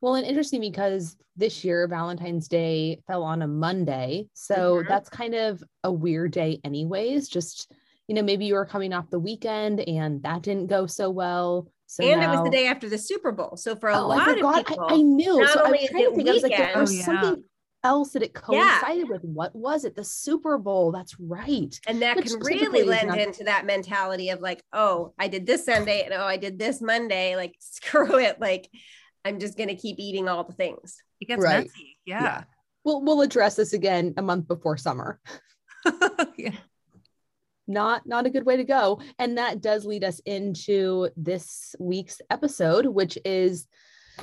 Well, 0.00 0.14
and 0.14 0.26
interesting 0.26 0.60
because 0.60 1.16
this 1.34 1.64
year 1.64 1.88
Valentine's 1.88 2.48
Day 2.48 3.02
fell 3.06 3.22
on 3.24 3.42
a 3.42 3.48
Monday. 3.48 4.28
So 4.34 4.82
Mhm. 4.82 4.88
that's 4.88 5.08
kind 5.08 5.34
of 5.34 5.64
a 5.82 5.90
weird 5.92 6.32
day, 6.32 6.60
anyways. 6.62 7.28
Just, 7.28 7.72
you 8.06 8.14
know, 8.14 8.22
maybe 8.22 8.44
you 8.44 8.54
were 8.54 8.66
coming 8.66 8.92
off 8.92 9.10
the 9.10 9.18
weekend 9.18 9.80
and 9.80 10.22
that 10.22 10.42
didn't 10.42 10.68
go 10.68 10.86
so 10.86 11.10
well. 11.10 11.66
So 11.86 12.02
and 12.04 12.22
it 12.22 12.28
was 12.28 12.42
the 12.44 12.50
day 12.50 12.66
after 12.66 12.88
the 12.88 12.98
super 12.98 13.30
bowl 13.32 13.56
so 13.56 13.76
for 13.76 13.88
a 13.88 13.94
Oh, 13.94 14.10
I 14.10 14.16
lot 14.16 14.28
forgot. 14.28 14.60
of 14.60 14.66
people 14.66 14.86
I, 14.90 14.94
I 14.94 15.02
knew. 15.02 15.40
not 15.40 15.52
so 15.52 15.60
I 15.60 15.66
only 15.66 15.78
was 15.78 15.84
is 15.84 15.90
trying 15.90 16.02
to 16.04 16.10
it 16.10 16.16
think, 16.16 16.28
I 16.28 16.32
was 16.32 16.42
like, 16.42 16.56
there 16.56 16.80
was 16.80 16.90
Oh, 16.90 16.94
yeah. 16.94 17.04
something 17.04 17.44
else 17.84 18.10
that 18.12 18.22
it 18.24 18.32
Yeah. 18.34 18.40
coincided 18.80 19.08
with. 19.08 19.22
What 19.22 19.54
was 19.54 19.84
it? 19.84 19.94
The 19.94 20.02
Super 20.02 20.58
Bowl. 20.58 20.90
That's 20.90 21.14
right. 21.20 21.78
And 21.86 22.02
that 22.02 22.16
Which 22.16 22.26
can 22.26 22.40
really 22.40 22.82
lend 22.82 23.08
not- 23.08 23.18
into 23.20 23.44
that 23.44 23.64
mentality 23.66 24.30
of 24.30 24.40
like, 24.40 24.62
oh, 24.72 25.14
I 25.18 25.28
did 25.28 25.46
this 25.46 25.64
Sunday 25.64 26.02
and 26.02 26.12
oh, 26.12 26.24
I 26.24 26.36
did 26.36 26.58
this 26.58 26.80
Monday. 26.82 27.36
Like, 27.36 27.54
screw 27.60 28.18
it. 28.18 28.40
Like, 28.40 28.68
I'm 29.24 29.38
just 29.38 29.56
going 29.56 29.68
to 29.68 29.76
keep 29.76 30.00
eating 30.00 30.28
all 30.28 30.42
the 30.42 30.52
things. 30.54 31.00
It 31.20 31.26
gets 31.28 31.42
Right. 31.44 31.66
messy. 31.66 31.98
Yeah. 32.04 32.44
We'll 32.84 33.02
we'll 33.02 33.20
address 33.20 33.54
this 33.56 33.72
again 33.72 34.14
a 34.16 34.22
month 34.22 34.48
before 34.48 34.76
summer. 34.76 35.20
yeah. 36.36 36.50
Not 37.66 38.06
not 38.06 38.26
a 38.26 38.30
good 38.30 38.46
way 38.46 38.56
to 38.56 38.64
go. 38.64 39.00
And 39.18 39.38
that 39.38 39.60
does 39.60 39.84
lead 39.84 40.04
us 40.04 40.20
into 40.20 41.08
this 41.16 41.74
week's 41.78 42.20
episode 42.30 42.86
which 42.86 43.18
is 43.24 43.66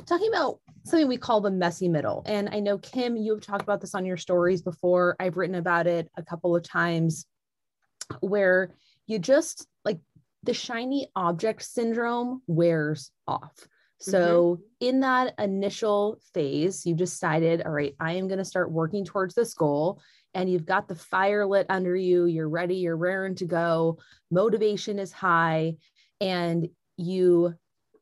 talking 0.06 0.28
about 0.28 0.58
something 0.84 1.06
we 1.06 1.16
call 1.16 1.40
the 1.40 1.50
messy 1.50 1.88
middle. 1.88 2.22
And 2.26 2.48
i 2.50 2.60
know 2.60 2.78
kim 2.78 3.16
you 3.16 3.34
have 3.34 3.42
talked 3.42 3.62
about 3.62 3.80
this 3.80 3.94
on 3.94 4.06
your 4.06 4.16
stories 4.16 4.62
before. 4.62 5.16
I've 5.20 5.36
written 5.36 5.56
about 5.56 5.86
it 5.86 6.10
a 6.16 6.22
couple 6.22 6.56
of 6.56 6.62
times 6.62 7.26
where 8.20 8.74
you 9.06 9.18
just 9.18 9.66
like 9.84 10.00
the 10.42 10.54
shiny 10.54 11.08
object 11.16 11.62
syndrome 11.62 12.42
wears 12.46 13.10
off. 13.26 13.66
So 14.00 14.56
mm-hmm. 14.56 14.62
in 14.80 15.00
that 15.00 15.34
initial 15.38 16.18
phase 16.34 16.84
you've 16.84 16.98
decided 16.98 17.62
all 17.62 17.72
right 17.72 17.94
i 18.00 18.12
am 18.12 18.28
going 18.28 18.38
to 18.38 18.44
start 18.44 18.70
working 18.70 19.04
towards 19.04 19.34
this 19.34 19.54
goal 19.54 20.02
and 20.34 20.50
you've 20.50 20.66
got 20.66 20.88
the 20.88 20.94
fire 20.94 21.46
lit 21.46 21.66
under 21.68 21.94
you, 21.94 22.26
you're 22.26 22.48
ready, 22.48 22.76
you're 22.76 22.96
raring 22.96 23.36
to 23.36 23.44
go, 23.44 23.98
motivation 24.30 24.98
is 24.98 25.12
high, 25.12 25.76
and 26.20 26.68
you, 26.96 27.54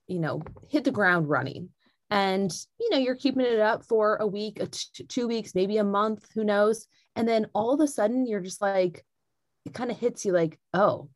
you 0.06 0.18
know, 0.18 0.42
hit 0.68 0.84
the 0.84 0.90
ground 0.90 1.28
running. 1.28 1.68
And, 2.10 2.50
you 2.78 2.90
know, 2.90 2.98
you're 2.98 3.14
keeping 3.14 3.44
it 3.44 3.60
up 3.60 3.84
for 3.86 4.16
a 4.16 4.26
week, 4.26 4.60
a 4.60 4.66
t- 4.66 5.04
two 5.08 5.26
weeks, 5.26 5.54
maybe 5.54 5.78
a 5.78 5.84
month, 5.84 6.28
who 6.34 6.44
knows? 6.44 6.86
And 7.16 7.26
then 7.26 7.46
all 7.54 7.72
of 7.72 7.80
a 7.80 7.88
sudden 7.88 8.26
you're 8.26 8.40
just 8.40 8.60
like, 8.60 9.04
it 9.64 9.72
kind 9.72 9.90
of 9.90 9.98
hits 9.98 10.24
you 10.24 10.32
like, 10.32 10.58
oh, 10.74 11.08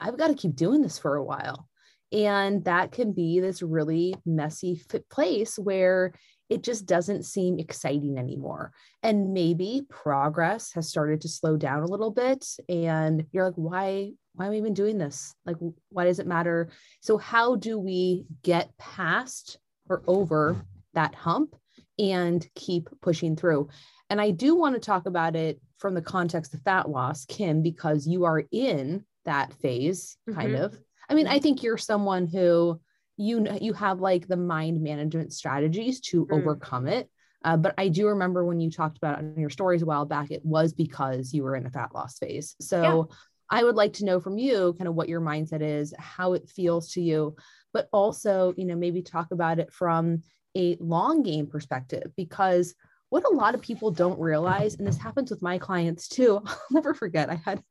I've 0.00 0.16
got 0.16 0.28
to 0.28 0.34
keep 0.34 0.54
doing 0.54 0.82
this 0.82 0.98
for 0.98 1.16
a 1.16 1.24
while. 1.24 1.68
And 2.12 2.64
that 2.64 2.92
can 2.92 3.12
be 3.12 3.40
this 3.40 3.62
really 3.62 4.14
messy 4.24 4.80
place 5.10 5.58
where 5.58 6.14
it 6.48 6.62
just 6.62 6.86
doesn't 6.86 7.24
seem 7.24 7.58
exciting 7.58 8.18
anymore. 8.18 8.72
And 9.02 9.32
maybe 9.34 9.82
progress 9.88 10.72
has 10.72 10.88
started 10.88 11.20
to 11.22 11.28
slow 11.28 11.56
down 11.56 11.82
a 11.82 11.86
little 11.88 12.10
bit. 12.10 12.46
And 12.68 13.26
you're 13.32 13.44
like, 13.44 13.54
why, 13.54 14.12
why 14.34 14.46
am 14.46 14.52
I 14.52 14.56
even 14.56 14.74
doing 14.74 14.98
this? 14.98 15.34
Like, 15.44 15.56
why 15.90 16.04
does 16.04 16.18
it 16.18 16.26
matter? 16.26 16.70
So, 17.00 17.18
how 17.18 17.56
do 17.56 17.78
we 17.78 18.24
get 18.42 18.76
past 18.78 19.58
or 19.88 20.02
over 20.06 20.64
that 20.94 21.14
hump 21.14 21.54
and 21.98 22.46
keep 22.54 22.88
pushing 23.02 23.36
through? 23.36 23.68
And 24.10 24.20
I 24.20 24.30
do 24.30 24.54
want 24.56 24.74
to 24.74 24.80
talk 24.80 25.06
about 25.06 25.36
it 25.36 25.60
from 25.78 25.94
the 25.94 26.02
context 26.02 26.54
of 26.54 26.62
fat 26.62 26.88
loss, 26.88 27.26
Kim, 27.26 27.62
because 27.62 28.06
you 28.06 28.24
are 28.24 28.42
in 28.50 29.04
that 29.24 29.52
phase, 29.54 30.16
kind 30.32 30.54
Mhm. 30.54 30.64
of. 30.64 30.80
I 31.10 31.14
mean, 31.14 31.26
I 31.26 31.38
think 31.38 31.62
you're 31.62 31.76
someone 31.78 32.26
who 32.26 32.80
you 33.18 33.46
you 33.60 33.72
have 33.74 34.00
like 34.00 34.26
the 34.26 34.36
mind 34.36 34.80
management 34.80 35.32
strategies 35.32 36.00
to 36.00 36.24
Mm. 36.26 36.32
overcome 36.38 36.86
it. 36.86 37.10
Uh, 37.44 37.56
but 37.56 37.74
I 37.78 37.88
do 37.88 38.08
remember 38.08 38.44
when 38.44 38.60
you 38.60 38.70
talked 38.70 38.96
about 38.96 39.18
it 39.18 39.24
in 39.36 39.40
your 39.40 39.50
stories 39.50 39.82
a 39.82 39.86
while 39.86 40.04
back, 40.06 40.30
it 40.30 40.44
was 40.44 40.72
because 40.72 41.32
you 41.32 41.42
were 41.44 41.54
in 41.54 41.66
a 41.66 41.70
fat 41.70 41.94
loss 41.94 42.18
phase. 42.18 42.56
So 42.60 43.08
I 43.50 43.62
would 43.64 43.76
like 43.76 43.94
to 43.94 44.04
know 44.04 44.20
from 44.20 44.38
you 44.38 44.74
kind 44.76 44.88
of 44.88 44.94
what 44.94 45.08
your 45.08 45.20
mindset 45.20 45.62
is, 45.62 45.94
how 45.98 46.32
it 46.32 46.48
feels 46.48 46.92
to 46.92 47.00
you, 47.00 47.36
but 47.72 47.88
also, 47.92 48.54
you 48.56 48.64
know, 48.64 48.76
maybe 48.76 49.02
talk 49.02 49.30
about 49.30 49.58
it 49.58 49.72
from 49.72 50.22
a 50.56 50.76
long 50.80 51.22
game 51.22 51.46
perspective 51.46 52.10
because 52.16 52.74
what 53.10 53.24
a 53.24 53.34
lot 53.34 53.54
of 53.54 53.62
people 53.62 53.90
don't 53.90 54.18
realize, 54.20 54.74
and 54.74 54.86
this 54.86 54.98
happens 54.98 55.30
with 55.30 55.40
my 55.40 55.58
clients 55.58 56.08
too. 56.08 56.42
I'll 56.46 56.58
never 56.70 56.92
forget. 56.92 57.30
I 57.30 57.36
had 57.36 57.62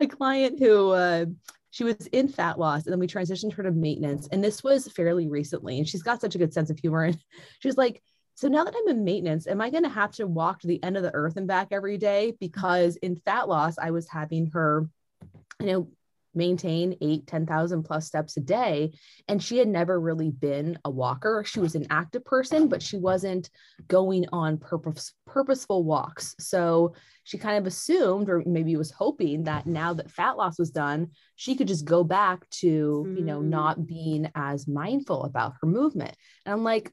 a 0.00 0.06
client 0.06 0.58
who 0.58 0.90
uh, 0.90 1.26
she 1.72 1.84
was 1.84 2.06
in 2.08 2.28
fat 2.28 2.58
loss, 2.58 2.84
and 2.84 2.92
then 2.92 3.00
we 3.00 3.06
transitioned 3.06 3.54
her 3.54 3.62
to 3.62 3.70
maintenance. 3.70 4.28
And 4.30 4.44
this 4.44 4.62
was 4.62 4.88
fairly 4.88 5.26
recently. 5.26 5.78
And 5.78 5.88
she's 5.88 6.02
got 6.02 6.20
such 6.20 6.34
a 6.34 6.38
good 6.38 6.52
sense 6.52 6.68
of 6.68 6.78
humor. 6.78 7.04
And 7.04 7.18
she's 7.60 7.78
like, 7.78 8.02
so 8.34 8.46
now 8.46 8.62
that 8.64 8.74
I'm 8.76 8.94
in 8.94 9.04
maintenance, 9.04 9.46
am 9.46 9.60
I 9.60 9.70
going 9.70 9.82
to 9.82 9.88
have 9.88 10.12
to 10.12 10.26
walk 10.26 10.60
to 10.60 10.66
the 10.66 10.82
end 10.84 10.98
of 10.98 11.02
the 11.02 11.14
earth 11.14 11.38
and 11.38 11.48
back 11.48 11.68
every 11.70 11.96
day? 11.96 12.34
Because 12.38 12.96
in 12.96 13.16
fat 13.16 13.48
loss, 13.48 13.78
I 13.78 13.90
was 13.90 14.06
having 14.06 14.50
her, 14.52 14.86
you 15.60 15.66
know, 15.66 15.88
maintain 16.34 16.96
eight, 17.00 17.26
10,000 17.26 17.82
plus 17.82 18.06
steps 18.06 18.36
a 18.36 18.40
day. 18.40 18.92
And 19.28 19.42
she 19.42 19.58
had 19.58 19.68
never 19.68 20.00
really 20.00 20.30
been 20.30 20.78
a 20.84 20.90
walker. 20.90 21.44
She 21.46 21.60
was 21.60 21.74
an 21.74 21.86
active 21.90 22.24
person, 22.24 22.68
but 22.68 22.82
she 22.82 22.98
wasn't 22.98 23.50
going 23.88 24.26
on 24.32 24.58
purpose, 24.58 25.12
purposeful 25.26 25.84
walks. 25.84 26.34
So 26.38 26.94
she 27.24 27.38
kind 27.38 27.58
of 27.58 27.66
assumed, 27.66 28.28
or 28.28 28.42
maybe 28.46 28.76
was 28.76 28.90
hoping 28.90 29.44
that 29.44 29.66
now 29.66 29.94
that 29.94 30.10
fat 30.10 30.36
loss 30.36 30.58
was 30.58 30.70
done, 30.70 31.10
she 31.36 31.54
could 31.54 31.68
just 31.68 31.84
go 31.84 32.02
back 32.04 32.48
to, 32.50 33.04
mm. 33.06 33.18
you 33.18 33.24
know, 33.24 33.40
mm. 33.40 33.48
not 33.48 33.86
being 33.86 34.30
as 34.34 34.66
mindful 34.66 35.24
about 35.24 35.54
her 35.60 35.66
movement. 35.66 36.14
And 36.44 36.52
I'm 36.52 36.64
like, 36.64 36.92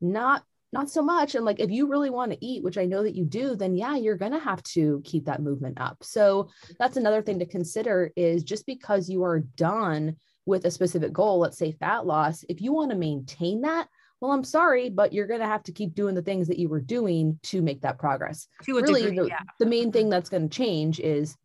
not 0.00 0.42
not 0.72 0.90
so 0.90 1.02
much. 1.02 1.34
And 1.34 1.44
like, 1.44 1.60
if 1.60 1.70
you 1.70 1.88
really 1.88 2.10
want 2.10 2.32
to 2.32 2.44
eat, 2.44 2.62
which 2.62 2.78
I 2.78 2.84
know 2.84 3.02
that 3.02 3.14
you 3.14 3.24
do, 3.24 3.56
then 3.56 3.74
yeah, 3.74 3.96
you're 3.96 4.16
going 4.16 4.32
to 4.32 4.38
have 4.38 4.62
to 4.64 5.00
keep 5.04 5.24
that 5.24 5.42
movement 5.42 5.80
up. 5.80 5.98
So 6.02 6.50
that's 6.78 6.96
another 6.96 7.22
thing 7.22 7.38
to 7.38 7.46
consider 7.46 8.12
is 8.16 8.44
just 8.44 8.66
because 8.66 9.08
you 9.08 9.24
are 9.24 9.40
done 9.40 10.16
with 10.46 10.64
a 10.64 10.70
specific 10.70 11.12
goal, 11.12 11.38
let's 11.38 11.58
say 11.58 11.72
fat 11.72 12.06
loss, 12.06 12.44
if 12.48 12.60
you 12.60 12.72
want 12.72 12.90
to 12.90 12.96
maintain 12.96 13.62
that, 13.62 13.88
well, 14.20 14.32
I'm 14.32 14.44
sorry, 14.44 14.90
but 14.90 15.12
you're 15.12 15.26
going 15.26 15.40
to 15.40 15.46
have 15.46 15.62
to 15.64 15.72
keep 15.72 15.94
doing 15.94 16.14
the 16.14 16.22
things 16.22 16.48
that 16.48 16.58
you 16.58 16.68
were 16.68 16.80
doing 16.80 17.38
to 17.44 17.62
make 17.62 17.82
that 17.82 17.98
progress. 17.98 18.48
To 18.64 18.74
really, 18.74 19.02
degree, 19.02 19.18
the, 19.18 19.28
yeah. 19.28 19.40
the 19.60 19.66
main 19.66 19.92
thing 19.92 20.08
that's 20.08 20.28
going 20.28 20.48
to 20.48 20.56
change 20.56 21.00
is 21.00 21.36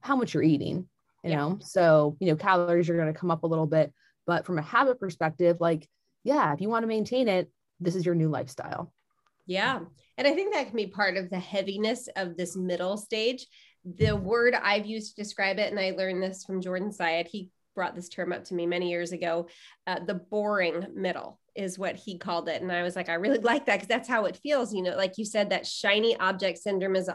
how 0.00 0.14
much 0.14 0.34
you're 0.34 0.42
eating, 0.42 0.88
you 1.24 1.30
yeah. 1.30 1.36
know? 1.36 1.58
So, 1.62 2.16
you 2.20 2.28
know, 2.28 2.36
calories 2.36 2.90
are 2.90 2.96
going 2.96 3.12
to 3.12 3.18
come 3.18 3.30
up 3.30 3.44
a 3.44 3.46
little 3.46 3.66
bit, 3.66 3.94
but 4.26 4.44
from 4.44 4.58
a 4.58 4.62
habit 4.62 5.00
perspective, 5.00 5.56
like, 5.58 5.88
yeah, 6.22 6.52
if 6.52 6.60
you 6.60 6.68
want 6.68 6.82
to 6.82 6.88
maintain 6.88 7.28
it, 7.28 7.50
this 7.80 7.94
is 7.94 8.04
your 8.04 8.14
new 8.14 8.28
lifestyle. 8.28 8.92
Yeah. 9.46 9.80
And 10.18 10.26
I 10.26 10.34
think 10.34 10.52
that 10.52 10.66
can 10.66 10.76
be 10.76 10.86
part 10.86 11.16
of 11.16 11.30
the 11.30 11.38
heaviness 11.38 12.08
of 12.16 12.36
this 12.36 12.56
middle 12.56 12.96
stage. 12.96 13.46
The 13.84 14.14
word 14.14 14.54
I've 14.54 14.86
used 14.86 15.16
to 15.16 15.22
describe 15.22 15.58
it, 15.58 15.70
and 15.70 15.80
I 15.80 15.92
learned 15.92 16.22
this 16.22 16.44
from 16.44 16.60
Jordan 16.60 16.90
Syatt, 16.90 17.28
he 17.28 17.50
brought 17.74 17.94
this 17.94 18.08
term 18.08 18.32
up 18.32 18.42
to 18.42 18.54
me 18.54 18.66
many 18.66 18.90
years 18.90 19.12
ago. 19.12 19.46
Uh, 19.86 20.00
the 20.04 20.14
boring 20.14 20.84
middle 20.94 21.38
is 21.54 21.78
what 21.78 21.94
he 21.94 22.18
called 22.18 22.48
it. 22.48 22.60
And 22.60 22.72
I 22.72 22.82
was 22.82 22.96
like, 22.96 23.08
I 23.08 23.14
really 23.14 23.38
like 23.42 23.66
that 23.66 23.76
because 23.76 23.88
that's 23.88 24.08
how 24.08 24.24
it 24.24 24.40
feels. 24.42 24.74
You 24.74 24.82
know, 24.82 24.96
like 24.96 25.16
you 25.16 25.24
said, 25.24 25.50
that 25.50 25.66
shiny 25.66 26.16
object 26.16 26.58
syndrome 26.58 26.96
is 26.96 27.08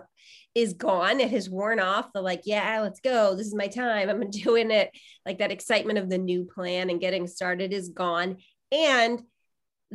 is 0.55 0.74
gone. 0.74 1.20
It 1.20 1.32
has 1.32 1.50
worn 1.50 1.82
off. 1.82 2.13
The 2.13 2.22
like, 2.22 2.43
yeah, 2.46 2.79
let's 2.82 3.01
go. 3.01 3.36
This 3.36 3.48
is 3.48 3.55
my 3.55 3.67
time. 3.67 4.10
I'm 4.10 4.29
doing 4.29 4.72
it. 4.72 4.89
Like 5.25 5.39
that 5.39 5.51
excitement 5.51 6.00
of 6.00 6.10
the 6.10 6.17
new 6.17 6.46
plan 6.46 6.89
and 6.89 7.01
getting 7.01 7.27
started 7.27 7.74
is 7.74 7.89
gone. 7.89 8.38
And 8.72 9.22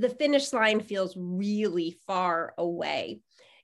the 0.00 0.09
finish 0.09 0.52
line 0.52 0.81
feels 0.81 1.14
really 1.17 1.99
far 2.07 2.55
away. 2.59 3.21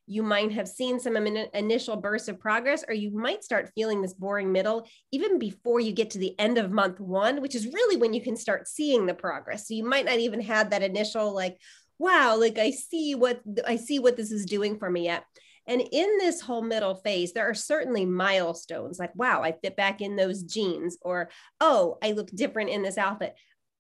You 0.06 0.22
might 0.22 0.52
have 0.52 0.68
seen 0.68 1.00
some 1.00 1.16
initial 1.16 1.96
bursts 1.96 2.28
of 2.28 2.38
progress, 2.38 2.84
or 2.86 2.94
you 2.94 3.10
might 3.10 3.42
start 3.42 3.72
feeling 3.74 4.02
this 4.02 4.12
boring 4.12 4.52
middle 4.52 4.86
even 5.12 5.38
before 5.38 5.80
you 5.80 5.92
get 5.92 6.10
to 6.10 6.18
the 6.18 6.38
end 6.38 6.58
of 6.58 6.70
month 6.70 7.00
one, 7.00 7.40
which 7.40 7.54
is 7.54 7.72
really 7.72 7.96
when 7.96 8.12
you 8.12 8.20
can 8.20 8.36
start 8.36 8.68
seeing 8.68 9.06
the 9.06 9.14
progress. 9.14 9.66
So 9.66 9.72
you 9.74 9.84
might 9.84 10.04
not 10.04 10.18
even 10.18 10.42
have 10.42 10.70
that 10.70 10.82
initial, 10.82 11.34
like, 11.34 11.56
wow, 11.98 12.36
like 12.38 12.58
I 12.58 12.70
see 12.70 13.14
what 13.14 13.40
I 13.66 13.76
see 13.76 13.98
what 13.98 14.16
this 14.16 14.30
is 14.30 14.44
doing 14.44 14.78
for 14.78 14.90
me 14.90 15.04
yet. 15.04 15.24
And 15.66 15.80
in 15.80 16.18
this 16.18 16.42
whole 16.42 16.60
middle 16.60 16.96
phase, 16.96 17.32
there 17.32 17.48
are 17.48 17.54
certainly 17.54 18.04
milestones 18.04 18.98
like, 18.98 19.14
wow, 19.14 19.42
I 19.42 19.52
fit 19.52 19.74
back 19.76 20.02
in 20.02 20.16
those 20.16 20.42
jeans, 20.42 20.98
or 21.00 21.30
oh, 21.60 21.96
I 22.02 22.12
look 22.12 22.30
different 22.30 22.68
in 22.68 22.82
this 22.82 22.98
outfit 22.98 23.34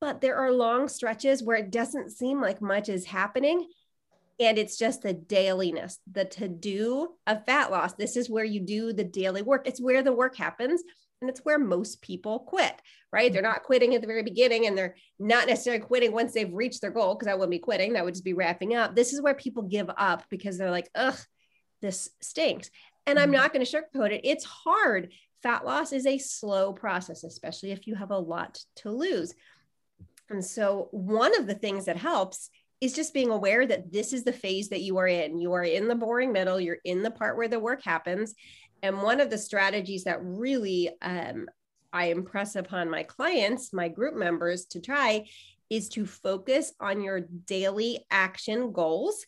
but 0.04 0.20
there 0.20 0.36
are 0.36 0.52
long 0.52 0.86
stretches 0.86 1.42
where 1.42 1.56
it 1.56 1.70
doesn't 1.70 2.10
seem 2.10 2.38
like 2.38 2.60
much 2.60 2.90
is 2.90 3.06
happening 3.06 3.66
and 4.38 4.58
it's 4.58 4.76
just 4.76 5.00
the 5.00 5.14
dailiness 5.14 5.98
the 6.12 6.26
to 6.26 6.46
do 6.46 7.08
of 7.26 7.46
fat 7.46 7.70
loss. 7.70 7.94
This 7.94 8.14
is 8.18 8.28
where 8.28 8.44
you 8.44 8.60
do 8.60 8.92
the 8.92 9.02
daily 9.02 9.40
work. 9.40 9.66
It's 9.66 9.80
where 9.80 10.02
the 10.02 10.12
work 10.12 10.36
happens 10.36 10.82
and 11.22 11.30
it's 11.30 11.40
where 11.40 11.58
most 11.58 12.02
people 12.02 12.40
quit 12.40 12.74
right? 13.14 13.32
They're 13.32 13.40
not 13.40 13.62
quitting 13.62 13.94
at 13.94 14.02
the 14.02 14.06
very 14.06 14.22
beginning 14.22 14.66
and 14.66 14.76
they're 14.76 14.96
not 15.18 15.46
necessarily 15.46 15.80
quitting 15.82 16.12
once 16.12 16.34
they've 16.34 16.52
reached 16.52 16.82
their 16.82 16.90
goal 16.90 17.14
because 17.14 17.28
i 17.28 17.34
wouldn't 17.34 17.52
be 17.52 17.58
quitting. 17.58 17.94
That 17.94 18.04
would 18.04 18.12
just 18.12 18.24
be 18.24 18.34
wrapping 18.34 18.74
up. 18.74 18.94
This 18.94 19.14
is 19.14 19.22
where 19.22 19.32
people 19.32 19.62
give 19.62 19.88
up 19.96 20.24
because 20.28 20.58
they're 20.58 20.70
like 20.70 20.90
ugh 20.94 21.18
this 21.80 22.10
stinks. 22.20 22.68
And 23.06 23.18
i'm 23.18 23.30
mm-hmm. 23.30 23.40
not 23.40 23.54
going 23.54 23.64
to 23.64 23.72
sugarcoat 23.72 24.12
it. 24.12 24.20
It's 24.24 24.44
hard. 24.44 25.12
Fat 25.42 25.64
loss 25.64 25.92
is 25.92 26.04
a 26.04 26.18
slow 26.18 26.74
process 26.74 27.24
especially 27.24 27.70
if 27.72 27.86
you 27.86 27.94
have 27.94 28.10
a 28.10 28.18
lot 28.18 28.58
to 28.76 28.90
lose 28.90 29.32
and 30.30 30.44
so, 30.44 30.88
one 30.90 31.38
of 31.38 31.46
the 31.46 31.54
things 31.54 31.84
that 31.84 31.96
helps 31.96 32.50
is 32.80 32.92
just 32.92 33.14
being 33.14 33.30
aware 33.30 33.66
that 33.66 33.92
this 33.92 34.12
is 34.12 34.24
the 34.24 34.32
phase 34.32 34.68
that 34.68 34.82
you 34.82 34.98
are 34.98 35.06
in. 35.06 35.38
You 35.38 35.52
are 35.52 35.62
in 35.62 35.88
the 35.88 35.94
boring 35.94 36.32
middle, 36.32 36.60
you're 36.60 36.78
in 36.84 37.02
the 37.02 37.10
part 37.10 37.36
where 37.36 37.48
the 37.48 37.60
work 37.60 37.82
happens. 37.82 38.34
And 38.82 39.02
one 39.02 39.20
of 39.20 39.30
the 39.30 39.38
strategies 39.38 40.04
that 40.04 40.22
really 40.22 40.90
um, 41.00 41.46
I 41.92 42.06
impress 42.06 42.56
upon 42.56 42.90
my 42.90 43.04
clients, 43.04 43.72
my 43.72 43.88
group 43.88 44.14
members 44.14 44.66
to 44.66 44.80
try 44.80 45.26
is 45.70 45.88
to 45.90 46.04
focus 46.04 46.72
on 46.80 47.00
your 47.00 47.20
daily 47.46 48.04
action 48.10 48.72
goals 48.72 49.24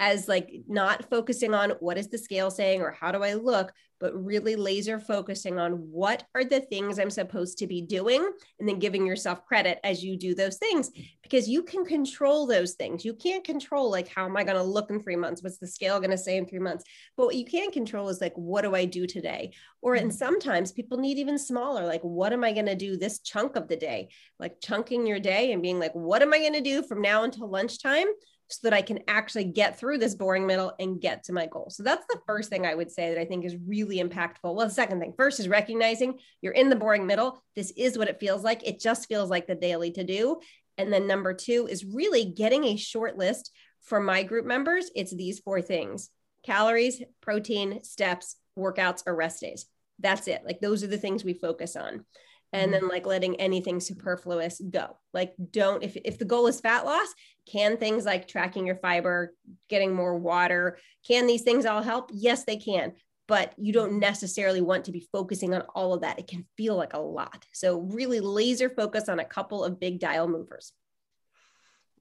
as 0.00 0.26
like 0.26 0.50
not 0.66 1.08
focusing 1.10 1.52
on 1.52 1.70
what 1.80 1.98
is 1.98 2.08
the 2.08 2.16
scale 2.16 2.50
saying 2.50 2.80
or 2.80 2.90
how 2.90 3.12
do 3.12 3.22
I 3.22 3.34
look, 3.34 3.70
but 4.00 4.14
really 4.14 4.56
laser 4.56 4.98
focusing 4.98 5.58
on 5.58 5.72
what 5.72 6.24
are 6.34 6.42
the 6.42 6.60
things 6.60 6.98
I'm 6.98 7.10
supposed 7.10 7.58
to 7.58 7.66
be 7.66 7.82
doing 7.82 8.26
and 8.58 8.66
then 8.66 8.78
giving 8.78 9.06
yourself 9.06 9.44
credit 9.44 9.78
as 9.84 10.02
you 10.02 10.16
do 10.16 10.34
those 10.34 10.56
things 10.56 10.90
because 11.22 11.50
you 11.50 11.62
can 11.62 11.84
control 11.84 12.46
those 12.46 12.72
things. 12.72 13.04
You 13.04 13.12
can't 13.12 13.44
control 13.44 13.90
like 13.90 14.08
how 14.08 14.24
am 14.24 14.38
I 14.38 14.42
going 14.42 14.56
to 14.56 14.62
look 14.62 14.88
in 14.88 15.02
3 15.02 15.16
months? 15.16 15.42
What's 15.42 15.58
the 15.58 15.66
scale 15.66 16.00
going 16.00 16.12
to 16.12 16.18
say 16.18 16.38
in 16.38 16.46
3 16.46 16.58
months? 16.60 16.84
But 17.14 17.26
what 17.26 17.36
you 17.36 17.44
can 17.44 17.70
control 17.70 18.08
is 18.08 18.22
like 18.22 18.34
what 18.36 18.62
do 18.62 18.74
I 18.74 18.86
do 18.86 19.06
today? 19.06 19.52
Or 19.82 19.96
and 19.96 20.10
mm-hmm. 20.10 20.16
sometimes 20.16 20.72
people 20.72 20.96
need 20.96 21.18
even 21.18 21.38
smaller 21.38 21.84
like 21.84 22.02
what 22.02 22.32
am 22.32 22.42
I 22.42 22.52
going 22.52 22.66
to 22.66 22.74
do 22.74 22.96
this 22.96 23.20
chunk 23.20 23.54
of 23.54 23.68
the 23.68 23.76
day? 23.76 24.08
Like 24.38 24.62
chunking 24.62 25.06
your 25.06 25.20
day 25.20 25.52
and 25.52 25.60
being 25.60 25.78
like 25.78 25.94
what 25.94 26.22
am 26.22 26.32
I 26.32 26.38
going 26.38 26.54
to 26.54 26.62
do 26.62 26.82
from 26.82 27.02
now 27.02 27.24
until 27.24 27.50
lunchtime? 27.50 28.06
So 28.50 28.58
that 28.68 28.74
I 28.74 28.82
can 28.82 29.00
actually 29.06 29.44
get 29.44 29.78
through 29.78 29.98
this 29.98 30.14
boring 30.14 30.46
middle 30.46 30.72
and 30.80 31.00
get 31.00 31.24
to 31.24 31.32
my 31.32 31.46
goal. 31.46 31.68
So 31.70 31.82
that's 31.82 32.06
the 32.08 32.20
first 32.26 32.50
thing 32.50 32.66
I 32.66 32.74
would 32.74 32.90
say 32.90 33.10
that 33.10 33.20
I 33.20 33.24
think 33.24 33.44
is 33.44 33.56
really 33.66 33.98
impactful. 33.98 34.42
Well, 34.42 34.66
the 34.66 34.70
second 34.70 35.00
thing, 35.00 35.14
first 35.16 35.40
is 35.40 35.48
recognizing 35.48 36.18
you're 36.42 36.52
in 36.52 36.68
the 36.68 36.76
boring 36.76 37.06
middle. 37.06 37.42
This 37.54 37.72
is 37.76 37.96
what 37.96 38.08
it 38.08 38.20
feels 38.20 38.42
like. 38.42 38.66
It 38.66 38.80
just 38.80 39.08
feels 39.08 39.30
like 39.30 39.46
the 39.46 39.54
daily 39.54 39.92
to 39.92 40.04
do. 40.04 40.40
And 40.78 40.92
then 40.92 41.06
number 41.06 41.32
two 41.32 41.68
is 41.70 41.84
really 41.84 42.24
getting 42.24 42.64
a 42.64 42.76
short 42.76 43.16
list 43.16 43.50
for 43.82 44.00
my 44.00 44.22
group 44.22 44.46
members. 44.46 44.90
It's 44.94 45.14
these 45.14 45.40
four 45.40 45.62
things 45.62 46.10
calories, 46.44 47.02
protein, 47.20 47.84
steps, 47.84 48.36
workouts, 48.58 49.02
or 49.06 49.14
rest 49.14 49.42
days. 49.42 49.66
That's 49.98 50.26
it. 50.26 50.42
Like 50.44 50.60
those 50.60 50.82
are 50.82 50.88
the 50.88 50.98
things 50.98 51.22
we 51.22 51.34
focus 51.34 51.76
on 51.76 52.04
and 52.52 52.72
then 52.72 52.82
mm-hmm. 52.82 52.90
like 52.90 53.06
letting 53.06 53.36
anything 53.36 53.80
superfluous 53.80 54.60
go 54.70 54.96
like 55.12 55.34
don't 55.50 55.82
if, 55.82 55.96
if 56.04 56.18
the 56.18 56.24
goal 56.24 56.46
is 56.46 56.60
fat 56.60 56.84
loss 56.84 57.08
can 57.50 57.76
things 57.76 58.04
like 58.04 58.28
tracking 58.28 58.66
your 58.66 58.76
fiber 58.76 59.34
getting 59.68 59.94
more 59.94 60.16
water 60.16 60.78
can 61.06 61.26
these 61.26 61.42
things 61.42 61.66
all 61.66 61.82
help 61.82 62.10
yes 62.12 62.44
they 62.44 62.56
can 62.56 62.92
but 63.28 63.54
you 63.56 63.72
don't 63.72 64.00
necessarily 64.00 64.60
want 64.60 64.84
to 64.84 64.92
be 64.92 65.06
focusing 65.12 65.54
on 65.54 65.62
all 65.74 65.94
of 65.94 66.02
that 66.02 66.18
it 66.18 66.26
can 66.26 66.44
feel 66.56 66.76
like 66.76 66.94
a 66.94 67.00
lot 67.00 67.44
so 67.52 67.80
really 67.80 68.20
laser 68.20 68.68
focus 68.68 69.08
on 69.08 69.20
a 69.20 69.24
couple 69.24 69.64
of 69.64 69.80
big 69.80 69.98
dial 69.98 70.28
movers 70.28 70.72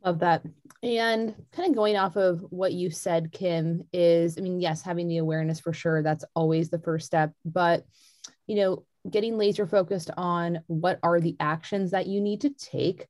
Love 0.06 0.20
that. 0.20 0.44
And 0.82 1.36
kind 1.52 1.70
of 1.70 1.76
going 1.76 1.98
off 1.98 2.16
of 2.16 2.40
what 2.50 2.72
you 2.72 2.90
said, 2.90 3.34
Kim, 3.34 3.84
is 3.92 4.38
I 4.38 4.42
mean, 4.42 4.62
yes, 4.62 4.82
having 4.82 5.10
the 5.10 5.18
awareness 5.18 5.60
for 5.60 5.74
sure, 5.74 6.02
that's 6.02 6.24
always 6.36 6.70
the 6.70 6.80
first 6.80 7.06
step. 7.06 7.34
But, 7.44 7.84
you 8.48 8.56
know, 8.56 8.86
getting 9.10 9.38
laser 9.38 9.66
focused 9.66 10.10
on 10.16 10.60
what 10.68 11.00
are 11.04 11.20
the 11.20 11.36
actions 11.40 11.92
that 11.92 12.08
you 12.08 12.22
need 12.22 12.42
to 12.42 12.50
take, 12.50 13.08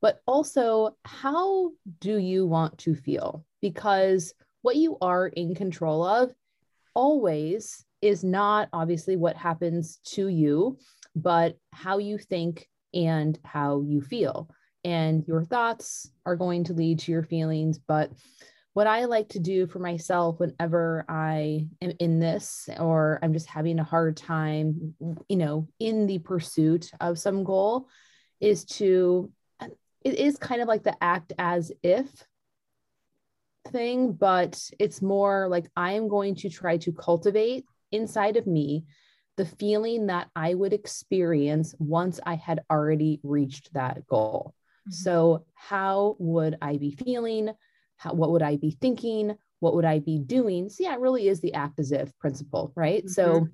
but 0.00 0.20
also 0.26 0.96
how 1.04 1.70
do 2.00 2.16
you 2.16 2.46
want 2.46 2.78
to 2.78 2.94
feel? 2.94 3.44
Because 3.60 4.34
what 4.62 4.76
you 4.76 4.96
are 5.00 5.28
in 5.28 5.54
control 5.54 6.04
of 6.04 6.32
always 6.94 7.84
is 8.02 8.24
not 8.24 8.68
obviously 8.72 9.16
what 9.16 9.36
happens 9.36 10.00
to 10.04 10.28
you, 10.28 10.78
but 11.14 11.56
how 11.72 11.98
you 11.98 12.18
think 12.18 12.68
and 12.94 13.38
how 13.44 13.82
you 13.82 14.00
feel. 14.00 14.48
And 14.84 15.26
your 15.26 15.44
thoughts 15.44 16.10
are 16.24 16.36
going 16.36 16.64
to 16.64 16.72
lead 16.72 17.00
to 17.00 17.12
your 17.12 17.22
feelings, 17.22 17.78
but 17.78 18.10
what 18.72 18.86
I 18.86 19.04
like 19.06 19.28
to 19.30 19.40
do 19.40 19.66
for 19.66 19.80
myself 19.80 20.38
whenever 20.38 21.04
I 21.08 21.66
am 21.82 21.92
in 21.98 22.20
this 22.20 22.68
or 22.78 23.18
I'm 23.22 23.32
just 23.32 23.46
having 23.46 23.78
a 23.78 23.84
hard 23.84 24.16
time, 24.16 24.94
you 25.28 25.36
know, 25.36 25.68
in 25.80 26.06
the 26.06 26.18
pursuit 26.20 26.90
of 27.00 27.18
some 27.18 27.44
goal 27.44 27.88
is 28.40 28.64
to, 28.64 29.30
it 30.02 30.14
is 30.14 30.36
kind 30.38 30.62
of 30.62 30.68
like 30.68 30.82
the 30.82 30.96
act 31.02 31.32
as 31.38 31.72
if 31.82 32.08
thing, 33.68 34.12
but 34.12 34.70
it's 34.78 35.02
more 35.02 35.48
like 35.48 35.70
I 35.76 35.92
am 35.92 36.08
going 36.08 36.34
to 36.36 36.48
try 36.48 36.78
to 36.78 36.92
cultivate 36.92 37.64
inside 37.92 38.36
of 38.36 38.46
me 38.46 38.84
the 39.36 39.44
feeling 39.44 40.06
that 40.06 40.28
I 40.34 40.54
would 40.54 40.72
experience 40.72 41.74
once 41.78 42.20
I 42.24 42.34
had 42.34 42.60
already 42.70 43.20
reached 43.22 43.72
that 43.74 44.06
goal. 44.06 44.54
Mm-hmm. 44.88 44.92
So, 44.92 45.44
how 45.54 46.16
would 46.18 46.56
I 46.60 46.76
be 46.76 46.92
feeling? 46.92 47.50
How, 47.96 48.12
what 48.14 48.30
would 48.30 48.42
I 48.42 48.56
be 48.56 48.76
thinking? 48.80 49.36
What 49.60 49.74
would 49.74 49.84
I 49.84 49.98
be 49.98 50.18
doing? 50.18 50.68
So, 50.68 50.84
yeah, 50.84 50.94
it 50.94 51.00
really 51.00 51.28
is 51.28 51.40
the 51.40 51.54
act 51.54 51.78
as 51.78 51.92
if 51.92 52.16
principle, 52.18 52.72
right? 52.74 53.04
Mm-hmm. 53.04 53.12
So, 53.12 53.48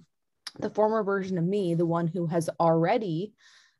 the 0.59 0.71
former 0.71 1.03
version 1.03 1.39
of 1.39 1.45
me, 1.45 1.75
the 1.75 1.87
one 1.87 2.07
who 2.07 2.27
has 2.27 2.49
already 2.59 3.33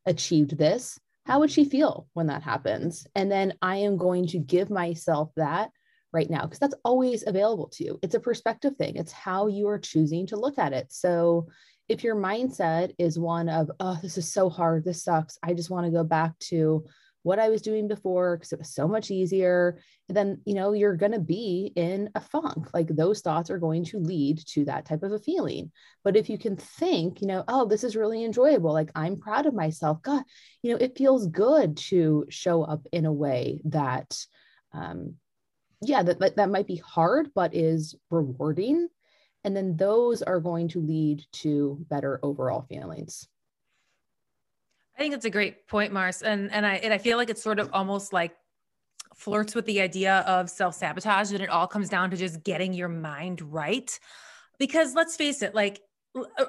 achieved 0.05 0.57
this, 0.57 0.99
how 1.27 1.41
would 1.41 1.51
she 1.51 1.65
feel 1.65 2.07
when 2.13 2.27
that 2.27 2.41
happens? 2.41 3.05
And 3.13 3.29
then 3.29 3.53
I 3.61 3.75
am 3.77 3.97
going 3.97 4.27
to 4.27 4.39
give 4.39 4.69
myself 4.69 5.29
that 5.35 5.71
right 6.13 6.29
now 6.29 6.43
because 6.43 6.59
that's 6.59 6.73
always 6.85 7.27
available 7.27 7.67
to 7.73 7.83
you. 7.83 7.99
It's 8.01 8.15
a 8.15 8.19
perspective 8.19 8.77
thing, 8.77 8.95
it's 8.95 9.11
how 9.11 9.47
you 9.47 9.67
are 9.67 9.77
choosing 9.77 10.25
to 10.27 10.37
look 10.37 10.57
at 10.57 10.71
it. 10.71 10.87
So 10.89 11.49
if 11.89 12.01
your 12.01 12.15
mindset 12.15 12.93
is 12.97 13.19
one 13.19 13.49
of, 13.49 13.69
oh, 13.81 13.99
this 14.01 14.17
is 14.17 14.31
so 14.31 14.49
hard, 14.49 14.85
this 14.85 15.03
sucks, 15.03 15.37
I 15.43 15.53
just 15.53 15.69
want 15.69 15.85
to 15.85 15.91
go 15.91 16.03
back 16.05 16.37
to 16.39 16.85
what 17.23 17.39
I 17.39 17.49
was 17.49 17.61
doing 17.61 17.87
before 17.87 18.37
because 18.37 18.53
it 18.53 18.59
was 18.59 18.73
so 18.73 18.87
much 18.87 19.11
easier, 19.11 19.79
And 20.07 20.15
then 20.15 20.41
you 20.45 20.53
know 20.53 20.73
you're 20.73 20.95
going 20.95 21.11
to 21.11 21.19
be 21.19 21.71
in 21.75 22.09
a 22.15 22.21
funk. 22.21 22.73
Like 22.73 22.87
those 22.87 23.21
thoughts 23.21 23.49
are 23.49 23.57
going 23.57 23.85
to 23.85 23.99
lead 23.99 24.39
to 24.47 24.65
that 24.65 24.85
type 24.85 25.03
of 25.03 25.11
a 25.11 25.19
feeling. 25.19 25.71
But 26.03 26.15
if 26.15 26.29
you 26.29 26.37
can 26.37 26.55
think, 26.55 27.21
you 27.21 27.27
know, 27.27 27.43
oh, 27.47 27.65
this 27.65 27.83
is 27.83 27.95
really 27.95 28.23
enjoyable. 28.23 28.73
Like 28.73 28.91
I'm 28.95 29.17
proud 29.17 29.45
of 29.45 29.53
myself. 29.53 30.01
God, 30.01 30.23
you 30.61 30.71
know, 30.71 30.77
it 30.77 30.97
feels 30.97 31.27
good 31.27 31.77
to 31.77 32.25
show 32.29 32.63
up 32.63 32.85
in 32.91 33.05
a 33.05 33.13
way 33.13 33.61
that 33.65 34.17
um, 34.73 35.15
yeah, 35.81 36.03
that, 36.03 36.19
that, 36.19 36.35
that 36.37 36.49
might 36.49 36.67
be 36.67 36.77
hard, 36.77 37.29
but 37.35 37.53
is 37.53 37.95
rewarding. 38.09 38.87
And 39.43 39.55
then 39.55 39.77
those 39.77 40.21
are 40.21 40.39
going 40.39 40.69
to 40.69 40.81
lead 40.81 41.23
to 41.33 41.85
better 41.89 42.19
overall 42.23 42.65
feelings. 42.67 43.27
I 44.97 45.01
think 45.01 45.13
it's 45.13 45.25
a 45.25 45.29
great 45.29 45.67
point, 45.67 45.93
Mars. 45.93 46.21
And 46.21 46.51
and 46.51 46.65
I 46.65 46.75
and 46.75 46.93
I 46.93 46.97
feel 46.97 47.17
like 47.17 47.29
it's 47.29 47.43
sort 47.43 47.59
of 47.59 47.69
almost 47.73 48.13
like 48.13 48.35
flirts 49.15 49.55
with 49.55 49.65
the 49.65 49.81
idea 49.81 50.19
of 50.27 50.49
self-sabotage 50.49 51.31
and 51.31 51.41
it 51.41 51.49
all 51.49 51.65
comes 51.67 51.89
down 51.89 52.11
to 52.11 52.17
just 52.17 52.43
getting 52.43 52.73
your 52.73 52.87
mind 52.87 53.41
right. 53.41 53.99
Because 54.59 54.95
let's 54.95 55.15
face 55.15 55.41
it, 55.41 55.55
like 55.55 55.81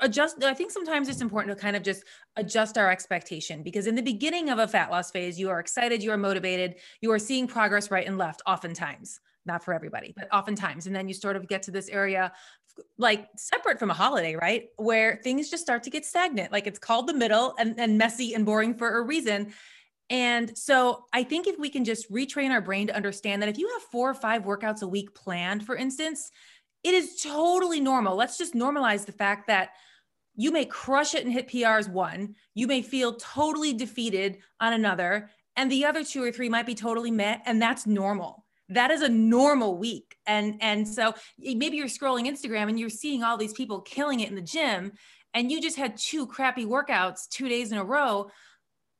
adjust 0.00 0.42
i 0.44 0.54
think 0.54 0.70
sometimes 0.70 1.08
it's 1.08 1.20
important 1.20 1.54
to 1.54 1.60
kind 1.60 1.76
of 1.76 1.82
just 1.82 2.04
adjust 2.36 2.78
our 2.78 2.90
expectation 2.90 3.62
because 3.62 3.86
in 3.86 3.94
the 3.94 4.02
beginning 4.02 4.48
of 4.48 4.58
a 4.58 4.68
fat 4.68 4.90
loss 4.90 5.10
phase 5.10 5.38
you 5.38 5.50
are 5.50 5.60
excited 5.60 6.02
you 6.02 6.10
are 6.10 6.16
motivated 6.16 6.76
you 7.02 7.10
are 7.10 7.18
seeing 7.18 7.46
progress 7.46 7.90
right 7.90 8.06
and 8.06 8.16
left 8.16 8.40
oftentimes 8.46 9.20
not 9.46 9.64
for 9.64 9.72
everybody 9.72 10.12
but 10.16 10.28
oftentimes 10.32 10.86
and 10.86 10.94
then 10.94 11.08
you 11.08 11.14
sort 11.14 11.36
of 11.36 11.48
get 11.48 11.62
to 11.62 11.70
this 11.70 11.88
area 11.88 12.32
like 12.96 13.26
separate 13.36 13.78
from 13.78 13.90
a 13.90 13.94
holiday 13.94 14.36
right 14.36 14.68
where 14.76 15.20
things 15.24 15.50
just 15.50 15.62
start 15.62 15.82
to 15.82 15.90
get 15.90 16.04
stagnant 16.04 16.52
like 16.52 16.66
it's 16.66 16.78
called 16.78 17.06
the 17.06 17.14
middle 17.14 17.54
and, 17.58 17.78
and 17.78 17.98
messy 17.98 18.34
and 18.34 18.46
boring 18.46 18.74
for 18.74 18.98
a 18.98 19.02
reason 19.02 19.52
and 20.10 20.56
so 20.56 21.04
I 21.12 21.22
think 21.22 21.46
if 21.46 21.58
we 21.58 21.68
can 21.68 21.84
just 21.84 22.10
retrain 22.10 22.50
our 22.50 22.62
brain 22.62 22.86
to 22.86 22.96
understand 22.96 23.42
that 23.42 23.48
if 23.48 23.58
you 23.58 23.68
have 23.74 23.82
four 23.82 24.08
or 24.08 24.14
five 24.14 24.44
workouts 24.44 24.82
a 24.82 24.88
week 24.88 25.14
planned, 25.14 25.66
for 25.66 25.76
instance, 25.76 26.30
it 26.82 26.94
is 26.94 27.20
totally 27.20 27.80
normal. 27.80 28.16
Let's 28.16 28.38
just 28.38 28.54
normalize 28.54 29.04
the 29.04 29.12
fact 29.12 29.48
that 29.48 29.70
you 30.34 30.52
may 30.52 30.64
crush 30.64 31.14
it 31.14 31.24
and 31.24 31.32
hit 31.32 31.48
PRs 31.48 31.90
one, 31.90 32.36
you 32.54 32.66
may 32.66 32.80
feel 32.80 33.14
totally 33.16 33.74
defeated 33.74 34.38
on 34.60 34.72
another, 34.72 35.30
and 35.56 35.70
the 35.70 35.84
other 35.84 36.04
two 36.04 36.22
or 36.22 36.30
three 36.30 36.48
might 36.48 36.66
be 36.66 36.76
totally 36.76 37.10
met, 37.10 37.42
and 37.44 37.60
that's 37.60 37.86
normal. 37.86 38.46
That 38.68 38.90
is 38.90 39.02
a 39.02 39.08
normal 39.08 39.78
week. 39.78 40.16
And 40.26 40.56
and 40.60 40.86
so 40.86 41.14
maybe 41.38 41.76
you're 41.76 41.86
scrolling 41.86 42.28
Instagram 42.28 42.68
and 42.68 42.78
you're 42.78 42.90
seeing 42.90 43.22
all 43.22 43.36
these 43.36 43.52
people 43.54 43.80
killing 43.80 44.20
it 44.20 44.28
in 44.28 44.34
the 44.34 44.42
gym 44.42 44.92
and 45.34 45.50
you 45.50 45.60
just 45.60 45.76
had 45.76 45.96
two 45.96 46.26
crappy 46.26 46.64
workouts 46.64 47.28
2 47.28 47.48
days 47.48 47.72
in 47.72 47.78
a 47.78 47.84
row. 47.84 48.30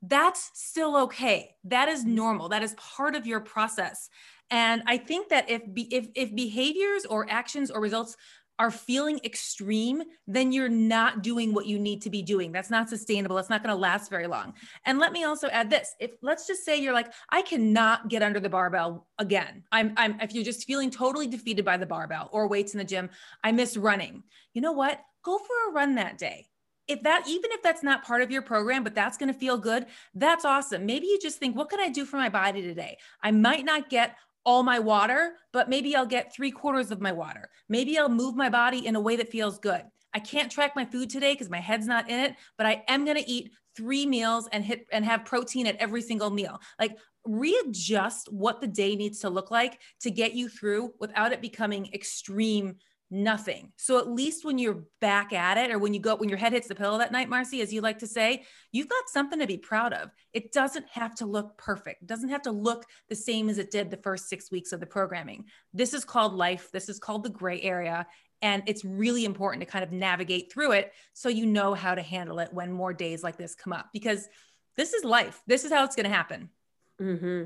That's 0.02 0.50
still 0.54 0.96
okay. 1.04 1.54
That 1.64 1.88
is 1.88 2.04
normal. 2.04 2.48
That 2.48 2.62
is 2.62 2.74
part 2.74 3.16
of 3.16 3.26
your 3.26 3.40
process. 3.40 4.08
And 4.50 4.82
I 4.86 4.96
think 4.96 5.28
that 5.28 5.50
if 5.50 5.62
be, 5.74 5.82
if 5.94 6.08
if 6.14 6.34
behaviors 6.34 7.04
or 7.04 7.26
actions 7.28 7.70
or 7.70 7.80
results 7.80 8.16
are 8.58 8.70
feeling 8.70 9.20
extreme, 9.24 10.02
then 10.26 10.52
you're 10.52 10.68
not 10.68 11.22
doing 11.22 11.54
what 11.54 11.66
you 11.66 11.78
need 11.78 12.02
to 12.02 12.10
be 12.10 12.22
doing. 12.22 12.50
That's 12.50 12.70
not 12.70 12.88
sustainable. 12.88 13.38
It's 13.38 13.50
not 13.50 13.62
going 13.62 13.74
to 13.74 13.80
last 13.80 14.10
very 14.10 14.26
long. 14.26 14.54
And 14.84 14.98
let 14.98 15.12
me 15.12 15.24
also 15.24 15.48
add 15.48 15.70
this. 15.70 15.94
If 16.00 16.12
let's 16.22 16.46
just 16.46 16.64
say 16.64 16.80
you're 16.80 16.92
like, 16.92 17.12
I 17.30 17.42
cannot 17.42 18.08
get 18.08 18.22
under 18.22 18.40
the 18.40 18.48
barbell 18.48 19.06
again. 19.18 19.62
I'm, 19.70 19.92
I'm 19.96 20.20
if 20.20 20.34
you're 20.34 20.44
just 20.44 20.66
feeling 20.66 20.90
totally 20.90 21.26
defeated 21.26 21.64
by 21.64 21.76
the 21.76 21.86
barbell 21.86 22.28
or 22.32 22.48
weights 22.48 22.74
in 22.74 22.78
the 22.78 22.84
gym, 22.84 23.10
I 23.44 23.52
miss 23.52 23.76
running. 23.76 24.24
You 24.54 24.62
know 24.62 24.72
what? 24.72 25.00
Go 25.24 25.38
for 25.38 25.70
a 25.70 25.72
run 25.72 25.94
that 25.96 26.18
day. 26.18 26.46
If 26.88 27.02
that, 27.02 27.24
even 27.28 27.50
if 27.52 27.62
that's 27.62 27.82
not 27.82 28.02
part 28.02 28.22
of 28.22 28.30
your 28.30 28.40
program, 28.40 28.82
but 28.82 28.94
that's 28.94 29.18
going 29.18 29.30
to 29.30 29.38
feel 29.38 29.58
good, 29.58 29.84
that's 30.14 30.46
awesome. 30.46 30.86
Maybe 30.86 31.06
you 31.06 31.18
just 31.20 31.38
think, 31.38 31.54
what 31.54 31.68
can 31.68 31.80
I 31.80 31.90
do 31.90 32.06
for 32.06 32.16
my 32.16 32.30
body 32.30 32.62
today? 32.62 32.96
I 33.22 33.30
might 33.30 33.66
not 33.66 33.90
get 33.90 34.16
all 34.48 34.62
my 34.62 34.78
water, 34.78 35.34
but 35.52 35.68
maybe 35.68 35.94
I'll 35.94 36.06
get 36.06 36.34
three 36.34 36.50
quarters 36.50 36.90
of 36.90 37.02
my 37.02 37.12
water. 37.12 37.50
Maybe 37.68 37.98
I'll 37.98 38.08
move 38.08 38.34
my 38.34 38.48
body 38.48 38.86
in 38.86 38.96
a 38.96 39.00
way 39.00 39.14
that 39.16 39.28
feels 39.30 39.58
good. 39.58 39.82
I 40.14 40.20
can't 40.20 40.50
track 40.50 40.74
my 40.74 40.86
food 40.86 41.10
today 41.10 41.34
because 41.34 41.50
my 41.50 41.60
head's 41.60 41.86
not 41.86 42.08
in 42.08 42.18
it, 42.18 42.34
but 42.56 42.66
I 42.66 42.82
am 42.88 43.04
going 43.04 43.18
to 43.18 43.30
eat 43.30 43.52
three 43.76 44.06
meals 44.06 44.48
and 44.50 44.64
hit 44.64 44.86
and 44.90 45.04
have 45.04 45.26
protein 45.26 45.66
at 45.66 45.76
every 45.76 46.00
single 46.00 46.30
meal. 46.30 46.58
Like 46.80 46.96
readjust 47.26 48.32
what 48.32 48.62
the 48.62 48.66
day 48.66 48.96
needs 48.96 49.18
to 49.18 49.28
look 49.28 49.50
like 49.50 49.82
to 50.00 50.10
get 50.10 50.32
you 50.32 50.48
through 50.48 50.94
without 50.98 51.32
it 51.32 51.42
becoming 51.42 51.90
extreme 51.92 52.76
nothing. 53.10 53.72
So 53.76 53.98
at 53.98 54.08
least 54.08 54.44
when 54.44 54.58
you're 54.58 54.84
back 55.00 55.32
at 55.32 55.56
it 55.56 55.70
or 55.70 55.78
when 55.78 55.94
you 55.94 56.00
go 56.00 56.16
when 56.16 56.28
your 56.28 56.38
head 56.38 56.52
hits 56.52 56.68
the 56.68 56.74
pillow 56.74 56.98
that 56.98 57.12
night, 57.12 57.28
Marcy, 57.28 57.62
as 57.62 57.72
you 57.72 57.80
like 57.80 57.98
to 58.00 58.06
say, 58.06 58.44
you've 58.72 58.88
got 58.88 59.08
something 59.08 59.38
to 59.38 59.46
be 59.46 59.56
proud 59.56 59.92
of. 59.92 60.10
It 60.32 60.52
doesn't 60.52 60.86
have 60.90 61.14
to 61.16 61.26
look 61.26 61.56
perfect. 61.56 62.02
It 62.02 62.08
doesn't 62.08 62.28
have 62.28 62.42
to 62.42 62.50
look 62.50 62.84
the 63.08 63.14
same 63.16 63.48
as 63.48 63.58
it 63.58 63.70
did 63.70 63.90
the 63.90 63.96
first 63.96 64.28
6 64.28 64.50
weeks 64.50 64.72
of 64.72 64.80
the 64.80 64.86
programming. 64.86 65.46
This 65.72 65.94
is 65.94 66.04
called 66.04 66.34
life. 66.34 66.70
This 66.72 66.88
is 66.88 66.98
called 66.98 67.24
the 67.24 67.30
gray 67.30 67.60
area 67.62 68.06
and 68.42 68.62
it's 68.66 68.84
really 68.84 69.24
important 69.24 69.60
to 69.62 69.70
kind 69.70 69.84
of 69.84 69.92
navigate 69.92 70.52
through 70.52 70.72
it 70.72 70.92
so 71.12 71.28
you 71.28 71.46
know 71.46 71.74
how 71.74 71.94
to 71.94 72.02
handle 72.02 72.38
it 72.38 72.52
when 72.52 72.72
more 72.72 72.92
days 72.92 73.22
like 73.22 73.36
this 73.36 73.54
come 73.54 73.72
up 73.72 73.88
because 73.92 74.28
this 74.76 74.92
is 74.92 75.02
life. 75.04 75.42
This 75.46 75.64
is 75.64 75.72
how 75.72 75.84
it's 75.84 75.96
going 75.96 76.08
to 76.08 76.14
happen. 76.14 76.50
hmm 76.98 77.44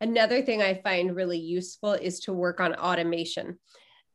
Another 0.00 0.42
thing 0.42 0.60
I 0.60 0.80
find 0.82 1.14
really 1.14 1.38
useful 1.38 1.92
is 1.92 2.18
to 2.20 2.32
work 2.32 2.58
on 2.58 2.74
automation. 2.74 3.60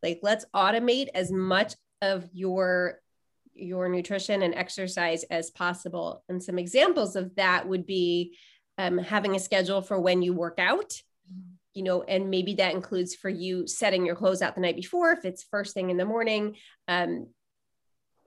Like 0.03 0.19
let's 0.23 0.45
automate 0.55 1.07
as 1.13 1.31
much 1.31 1.75
of 2.01 2.27
your 2.33 2.99
your 3.53 3.89
nutrition 3.89 4.43
and 4.43 4.53
exercise 4.53 5.23
as 5.31 5.49
possible. 5.49 6.23
And 6.29 6.41
some 6.41 6.59
examples 6.59 7.15
of 7.15 7.35
that 7.35 7.67
would 7.67 7.85
be 7.85 8.37
um, 8.77 8.99
having 8.99 9.35
a 9.35 9.39
schedule 9.39 9.81
for 9.81 9.99
when 9.99 10.21
you 10.21 10.33
work 10.33 10.59
out, 10.59 10.93
you 11.73 11.81
know, 11.81 12.03
and 12.03 12.29
maybe 12.29 12.53
that 12.55 12.75
includes 12.75 13.15
for 13.15 13.29
you 13.29 13.65
setting 13.65 14.05
your 14.05 14.15
clothes 14.15 14.43
out 14.43 14.53
the 14.53 14.61
night 14.61 14.75
before, 14.75 15.11
if 15.11 15.25
it's 15.25 15.43
first 15.43 15.73
thing 15.73 15.89
in 15.89 15.97
the 15.97 16.05
morning. 16.05 16.55
Um, 16.87 17.27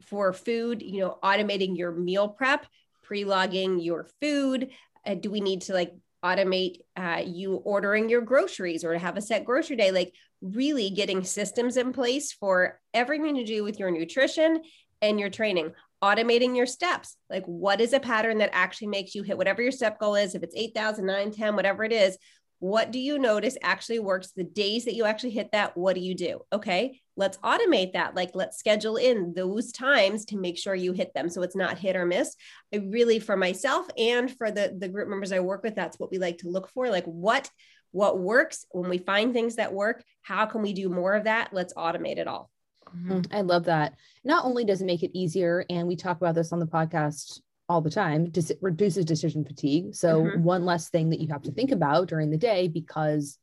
for 0.03 0.33
food, 0.33 0.83
you 0.83 1.01
know, 1.01 1.19
automating 1.23 1.77
your 1.77 1.93
meal 1.93 2.29
prep, 2.29 2.67
pre 3.03 3.25
logging 3.25 3.79
your 3.79 4.09
food. 4.21 4.71
Uh, 5.07 5.15
do 5.15 5.31
we 5.31 5.41
need 5.41 5.63
to 5.63 5.75
like 5.75 5.95
automate 6.25 6.81
uh, 6.97 7.23
you 7.25 7.55
ordering 7.55 8.09
your 8.09 8.21
groceries 8.21 8.85
or 8.85 8.93
to 8.93 8.99
have 8.99 9.17
a 9.17 9.23
set 9.23 9.45
grocery 9.45 9.77
day? 9.77 9.91
Like, 9.91 10.13
really 10.43 10.91
getting 10.91 11.23
systems 11.23 11.77
in 11.77 11.93
place 11.93 12.33
for 12.33 12.81
everything 12.95 13.37
to 13.37 13.45
do 13.45 13.63
with 13.63 13.79
your 13.79 13.91
nutrition 13.91 14.63
and 15.03 15.21
your 15.21 15.31
training 15.31 15.73
automating 16.03 16.57
your 16.57 16.65
steps 16.65 17.17
like 17.29 17.45
what 17.45 17.79
is 17.79 17.93
a 17.93 18.01
pattern 18.01 18.39
that 18.39 18.49
actually 18.53 18.87
makes 18.87 19.15
you 19.15 19.23
hit 19.23 19.37
whatever 19.37 19.61
your 19.61 19.71
step 19.71 19.99
goal 19.99 20.15
is 20.15 20.35
if 20.35 20.43
it's 20.43 20.55
8000 20.57 21.05
9 21.05 21.31
10 21.31 21.57
whatever 21.57 21.85
it 21.85 21.93
is 21.93 22.17
what 22.61 22.93
do 22.93 22.99
you 22.99 23.19
notice 23.19 23.57
actually 23.63 23.99
works 23.99 24.33
the 24.33 24.45
days 24.45 24.85
that 24.85 24.95
you 24.95 25.05
actually 25.05 25.31
hit 25.31 25.53
that? 25.53 25.77
What 25.77 25.95
do 25.95 26.01
you 26.01 26.15
do? 26.15 26.41
Okay 26.53 27.01
let's 27.21 27.37
automate 27.39 27.93
that. 27.93 28.17
Like 28.17 28.31
let's 28.35 28.59
schedule 28.59 28.97
in 28.97 29.35
those 29.35 29.71
times 29.71 30.25
to 30.27 30.39
make 30.39 30.57
sure 30.59 30.75
you 30.75 30.93
hit 30.93 31.13
them 31.15 31.29
so 31.29 31.43
it's 31.43 31.55
not 31.55 31.79
hit 31.79 31.95
or 31.95 32.07
miss. 32.07 32.35
I 32.75 32.79
really 32.79 33.21
for 33.21 33.37
myself 33.37 33.87
and 33.97 34.35
for 34.37 34.51
the 34.51 34.75
the 34.77 34.89
group 34.89 35.09
members 35.09 35.31
i 35.31 35.39
work 35.39 35.63
with 35.63 35.77
that's 35.77 36.01
what 36.01 36.11
we 36.11 36.19
like 36.19 36.39
to 36.39 36.49
look 36.49 36.69
for. 36.71 36.89
Like 36.89 37.05
what 37.05 37.49
what 37.93 38.19
works 38.19 38.65
when 38.71 38.89
we 38.89 38.99
find 38.99 39.33
things 39.33 39.57
that 39.57 39.73
work 39.73 40.03
how 40.23 40.47
can 40.47 40.63
we 40.63 40.73
do 40.73 40.89
more 40.89 41.15
of 41.15 41.25
that? 41.25 41.51
Let's 41.53 41.75
automate 41.75 42.19
it 42.19 42.27
all. 42.27 42.51
Mm-hmm. 42.97 43.21
i 43.31 43.43
love 43.43 43.65
that. 43.65 43.95
Not 44.25 44.45
only 44.45 44.65
does 44.65 44.81
it 44.81 44.87
make 44.87 45.03
it 45.03 45.17
easier 45.17 45.65
and 45.71 45.87
we 45.87 45.95
talk 45.95 46.17
about 46.17 46.35
this 46.35 46.53
on 46.53 46.59
the 46.59 46.67
podcast 46.67 47.41
all 47.71 47.81
the 47.81 47.89
time 47.89 48.27
it 48.35 48.59
reduces 48.61 49.05
decision 49.05 49.45
fatigue 49.45 49.95
so 49.95 50.23
mm-hmm. 50.23 50.43
one 50.43 50.65
less 50.65 50.91
thing 50.91 51.09
that 51.09 51.21
you 51.21 51.29
have 51.29 51.43
to 51.43 51.53
think 51.53 51.71
about 51.71 52.09
during 52.09 52.29
the 52.29 52.37
day 52.37 52.67
because 52.67 53.39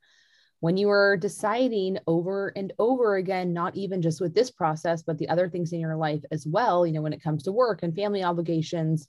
when 0.59 0.75
you 0.75 0.89
are 0.89 1.15
deciding 1.15 1.97
over 2.07 2.51
and 2.57 2.73
over 2.77 3.15
again 3.15 3.53
not 3.53 3.73
even 3.77 4.01
just 4.01 4.19
with 4.19 4.35
this 4.35 4.51
process 4.51 5.01
but 5.01 5.17
the 5.17 5.29
other 5.29 5.47
things 5.47 5.71
in 5.71 5.79
your 5.79 5.95
life 5.95 6.21
as 6.29 6.45
well 6.45 6.85
you 6.85 6.91
know 6.91 7.01
when 7.01 7.13
it 7.13 7.23
comes 7.23 7.43
to 7.43 7.53
work 7.53 7.83
and 7.83 7.95
family 7.95 8.21
obligations 8.21 9.07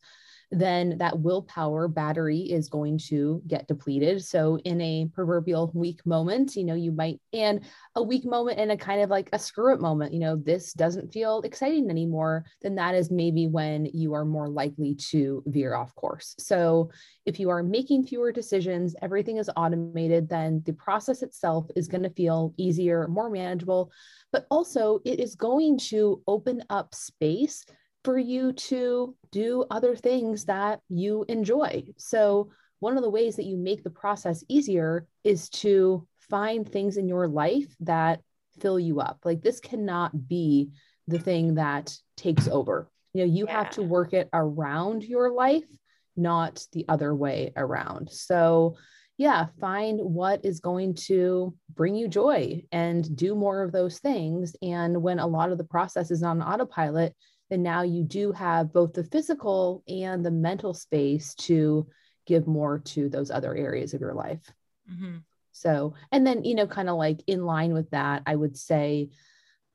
then 0.50 0.96
that 0.98 1.18
willpower 1.18 1.88
battery 1.88 2.38
is 2.38 2.68
going 2.68 2.98
to 2.98 3.42
get 3.46 3.68
depleted. 3.68 4.24
So, 4.24 4.58
in 4.64 4.80
a 4.80 5.06
proverbial 5.12 5.70
weak 5.74 6.04
moment, 6.06 6.56
you 6.56 6.64
know, 6.64 6.74
you 6.74 6.90
might, 6.90 7.20
and 7.32 7.61
a 7.94 8.02
weak 8.02 8.24
moment 8.24 8.58
and 8.58 8.72
a 8.72 8.76
kind 8.76 9.02
of 9.02 9.11
like 9.11 9.28
a 9.32 9.38
screw 9.38 9.74
it 9.74 9.80
moment, 9.80 10.12
you 10.12 10.20
know, 10.20 10.37
this 10.37 10.72
doesn't 10.72 11.12
feel 11.12 11.42
exciting 11.42 11.90
anymore, 11.90 12.46
then 12.62 12.74
that 12.76 12.94
is 12.94 13.11
maybe 13.11 13.46
when 13.46 13.87
you 13.87 14.14
are 14.14 14.24
more 14.24 14.48
likely 14.48 14.94
to 14.94 15.42
veer 15.46 15.74
off 15.74 15.94
course. 15.94 16.34
So, 16.38 16.90
if 17.26 17.38
you 17.38 17.50
are 17.50 17.62
making 17.62 18.06
fewer 18.06 18.32
decisions, 18.32 18.96
everything 19.02 19.37
is 19.37 19.50
automated, 19.54 20.30
then 20.30 20.62
the 20.64 20.72
process 20.72 21.22
itself 21.22 21.66
is 21.76 21.88
going 21.88 22.04
to 22.04 22.11
feel 22.11 22.54
easier, 22.56 23.06
more 23.08 23.28
manageable, 23.28 23.90
but 24.32 24.46
also 24.50 25.00
it 25.04 25.20
is 25.20 25.34
going 25.34 25.78
to 25.78 26.22
open 26.26 26.62
up 26.70 26.94
space 26.94 27.66
for 28.08 28.16
you 28.16 28.54
to 28.54 29.14
do 29.32 29.66
other 29.70 29.94
things 29.94 30.46
that 30.46 30.80
you 30.88 31.26
enjoy. 31.28 31.84
So, 31.98 32.48
one 32.80 32.96
of 32.96 33.02
the 33.02 33.10
ways 33.10 33.36
that 33.36 33.44
you 33.44 33.58
make 33.58 33.84
the 33.84 33.90
process 33.90 34.42
easier 34.48 35.06
is 35.24 35.50
to 35.50 36.08
find 36.30 36.66
things 36.66 36.96
in 36.96 37.06
your 37.06 37.28
life 37.28 37.66
that 37.80 38.22
fill 38.60 38.80
you 38.80 38.98
up. 39.00 39.18
Like, 39.24 39.42
this 39.42 39.60
cannot 39.60 40.26
be 40.26 40.70
the 41.06 41.18
thing 41.18 41.56
that 41.56 41.94
takes 42.16 42.48
over. 42.48 42.90
You 43.12 43.26
know, 43.26 43.30
you 43.30 43.44
yeah. 43.44 43.58
have 43.58 43.70
to 43.72 43.82
work 43.82 44.14
it 44.14 44.30
around 44.32 45.04
your 45.04 45.30
life, 45.30 45.68
not 46.16 46.64
the 46.72 46.86
other 46.88 47.14
way 47.14 47.52
around. 47.56 48.10
So, 48.10 48.78
yeah, 49.18 49.48
find 49.60 50.00
what 50.00 50.46
is 50.46 50.60
going 50.60 50.94
to 50.94 51.54
bring 51.74 51.94
you 51.94 52.08
joy 52.08 52.62
and 52.72 53.14
do 53.14 53.34
more 53.34 53.62
of 53.62 53.72
those 53.72 53.98
things. 53.98 54.56
And 54.62 55.02
when 55.02 55.18
a 55.18 55.26
lot 55.26 55.52
of 55.52 55.58
the 55.58 55.64
process 55.64 56.10
is 56.10 56.22
on 56.22 56.40
autopilot, 56.40 57.14
then 57.50 57.62
now 57.62 57.82
you 57.82 58.02
do 58.02 58.32
have 58.32 58.72
both 58.72 58.92
the 58.92 59.04
physical 59.04 59.82
and 59.88 60.24
the 60.24 60.30
mental 60.30 60.74
space 60.74 61.34
to 61.34 61.87
give 62.26 62.46
more 62.46 62.78
to 62.80 63.08
those 63.08 63.30
other 63.30 63.54
areas 63.56 63.94
of 63.94 64.00
your 64.00 64.14
life. 64.14 64.52
Mm-hmm. 64.90 65.18
So, 65.52 65.94
and 66.12 66.26
then, 66.26 66.44
you 66.44 66.54
know, 66.54 66.66
kind 66.66 66.88
of 66.88 66.96
like 66.96 67.22
in 67.26 67.44
line 67.44 67.72
with 67.72 67.90
that, 67.90 68.22
I 68.26 68.37
would 68.37 68.56
say, 68.56 69.11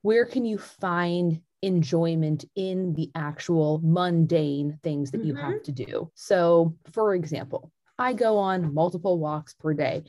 where 0.01 0.25
can 0.25 0.45
you 0.45 0.57
find 0.57 1.41
enjoyment 1.61 2.45
in 2.55 2.93
the 2.93 3.09
actual 3.15 3.81
mundane 3.83 4.79
things 4.83 5.11
that 5.11 5.19
mm-hmm. 5.19 5.27
you 5.27 5.35
have 5.35 5.55
mm-hmm. 5.55 5.63
to 5.63 5.71
do? 5.71 6.11
So, 6.13 6.75
for 6.93 7.15
example, 7.15 7.71
I 7.97 8.13
go 8.13 8.37
on 8.37 8.73
multiple 8.73 9.19
walks 9.19 9.53
per 9.53 9.73
day. 9.73 10.03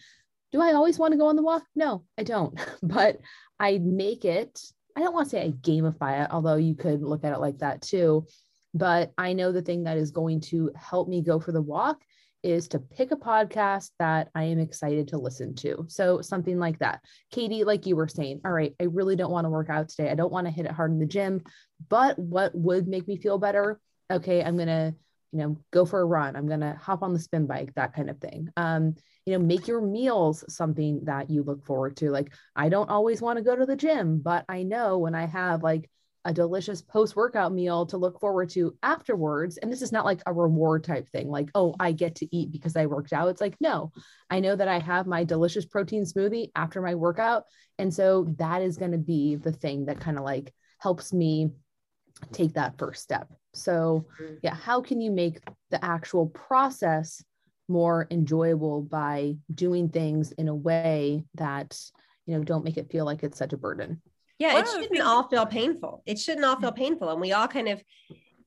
Do 0.52 0.60
I 0.60 0.74
always 0.74 0.98
want 0.98 1.12
to 1.12 1.18
go 1.18 1.26
on 1.26 1.36
the 1.36 1.42
walk? 1.42 1.64
No, 1.74 2.04
I 2.18 2.22
don't. 2.22 2.58
But 2.82 3.18
I 3.58 3.78
make 3.78 4.24
it 4.24 4.60
I 4.96 5.00
don't 5.00 5.14
want 5.14 5.26
to 5.26 5.30
say 5.30 5.44
I 5.44 5.50
gamify 5.50 6.24
it, 6.24 6.30
although 6.30 6.56
you 6.56 6.74
could 6.74 7.02
look 7.02 7.24
at 7.24 7.32
it 7.32 7.40
like 7.40 7.58
that 7.58 7.82
too. 7.82 8.26
But 8.74 9.12
I 9.18 9.32
know 9.32 9.52
the 9.52 9.62
thing 9.62 9.84
that 9.84 9.96
is 9.96 10.10
going 10.10 10.40
to 10.42 10.70
help 10.76 11.08
me 11.08 11.22
go 11.22 11.38
for 11.40 11.52
the 11.52 11.62
walk 11.62 12.02
is 12.42 12.68
to 12.68 12.78
pick 12.78 13.10
a 13.10 13.16
podcast 13.16 13.90
that 13.98 14.28
I 14.34 14.44
am 14.44 14.58
excited 14.58 15.08
to 15.08 15.18
listen 15.18 15.54
to. 15.56 15.86
So 15.88 16.20
something 16.20 16.58
like 16.58 16.78
that. 16.80 17.00
Katie, 17.30 17.64
like 17.64 17.86
you 17.86 17.96
were 17.96 18.06
saying, 18.06 18.42
all 18.44 18.52
right, 18.52 18.74
I 18.78 18.84
really 18.84 19.16
don't 19.16 19.32
want 19.32 19.46
to 19.46 19.50
work 19.50 19.70
out 19.70 19.88
today. 19.88 20.10
I 20.10 20.14
don't 20.14 20.32
want 20.32 20.46
to 20.46 20.52
hit 20.52 20.66
it 20.66 20.72
hard 20.72 20.90
in 20.90 20.98
the 20.98 21.06
gym, 21.06 21.42
but 21.88 22.18
what 22.18 22.54
would 22.54 22.86
make 22.86 23.08
me 23.08 23.16
feel 23.16 23.38
better? 23.38 23.80
Okay, 24.12 24.44
I'm 24.44 24.56
going 24.56 24.68
to, 24.68 24.94
you 25.34 25.40
know, 25.40 25.58
go 25.72 25.84
for 25.84 26.00
a 26.00 26.04
run. 26.06 26.36
I'm 26.36 26.46
going 26.46 26.60
to 26.60 26.78
hop 26.80 27.02
on 27.02 27.12
the 27.12 27.18
spin 27.18 27.46
bike, 27.46 27.74
that 27.74 27.92
kind 27.94 28.08
of 28.08 28.18
thing. 28.18 28.48
Um, 28.56 28.94
you 29.26 29.32
know 29.32 29.44
make 29.44 29.66
your 29.66 29.80
meals 29.80 30.44
something 30.48 31.00
that 31.04 31.30
you 31.30 31.42
look 31.42 31.64
forward 31.64 31.96
to 31.96 32.10
like 32.10 32.32
i 32.56 32.68
don't 32.68 32.90
always 32.90 33.22
want 33.22 33.38
to 33.38 33.44
go 33.44 33.56
to 33.56 33.66
the 33.66 33.76
gym 33.76 34.18
but 34.18 34.44
i 34.48 34.62
know 34.62 34.98
when 34.98 35.14
i 35.14 35.26
have 35.26 35.62
like 35.62 35.90
a 36.26 36.32
delicious 36.32 36.80
post 36.80 37.16
workout 37.16 37.52
meal 37.52 37.84
to 37.84 37.98
look 37.98 38.18
forward 38.18 38.48
to 38.48 38.74
afterwards 38.82 39.58
and 39.58 39.70
this 39.70 39.82
is 39.82 39.92
not 39.92 40.06
like 40.06 40.22
a 40.26 40.32
reward 40.32 40.82
type 40.82 41.08
thing 41.10 41.28
like 41.28 41.50
oh 41.54 41.74
i 41.78 41.92
get 41.92 42.14
to 42.14 42.36
eat 42.36 42.50
because 42.50 42.76
i 42.76 42.86
worked 42.86 43.12
out 43.12 43.28
it's 43.28 43.42
like 43.42 43.56
no 43.60 43.92
i 44.30 44.40
know 44.40 44.56
that 44.56 44.68
i 44.68 44.78
have 44.78 45.06
my 45.06 45.22
delicious 45.22 45.66
protein 45.66 46.04
smoothie 46.04 46.50
after 46.56 46.80
my 46.80 46.94
workout 46.94 47.44
and 47.78 47.92
so 47.92 48.26
that 48.38 48.62
is 48.62 48.78
going 48.78 48.92
to 48.92 48.98
be 48.98 49.36
the 49.36 49.52
thing 49.52 49.86
that 49.86 50.00
kind 50.00 50.16
of 50.16 50.24
like 50.24 50.52
helps 50.78 51.12
me 51.12 51.50
take 52.32 52.54
that 52.54 52.78
first 52.78 53.02
step 53.02 53.28
so 53.54 54.06
mm-hmm. 54.20 54.34
yeah 54.42 54.54
how 54.54 54.80
can 54.80 55.00
you 55.00 55.10
make 55.10 55.40
the 55.70 55.84
actual 55.84 56.26
process 56.26 57.22
more 57.68 58.06
enjoyable 58.10 58.82
by 58.82 59.36
doing 59.54 59.88
things 59.88 60.32
in 60.32 60.48
a 60.48 60.54
way 60.54 61.24
that 61.34 61.78
you 62.26 62.36
know 62.36 62.44
don't 62.44 62.64
make 62.64 62.76
it 62.76 62.90
feel 62.90 63.04
like 63.04 63.22
it's 63.22 63.38
such 63.38 63.52
a 63.52 63.58
burden? 63.58 64.00
Yeah 64.38 64.58
it 64.58 64.66
shouldn't 64.66 65.00
all 65.00 65.28
feel 65.28 65.46
painful. 65.46 66.02
It 66.06 66.18
shouldn't 66.18 66.44
all 66.44 66.60
feel 66.60 66.72
painful 66.72 67.10
and 67.10 67.20
we 67.20 67.32
all 67.32 67.48
kind 67.48 67.68
of 67.68 67.82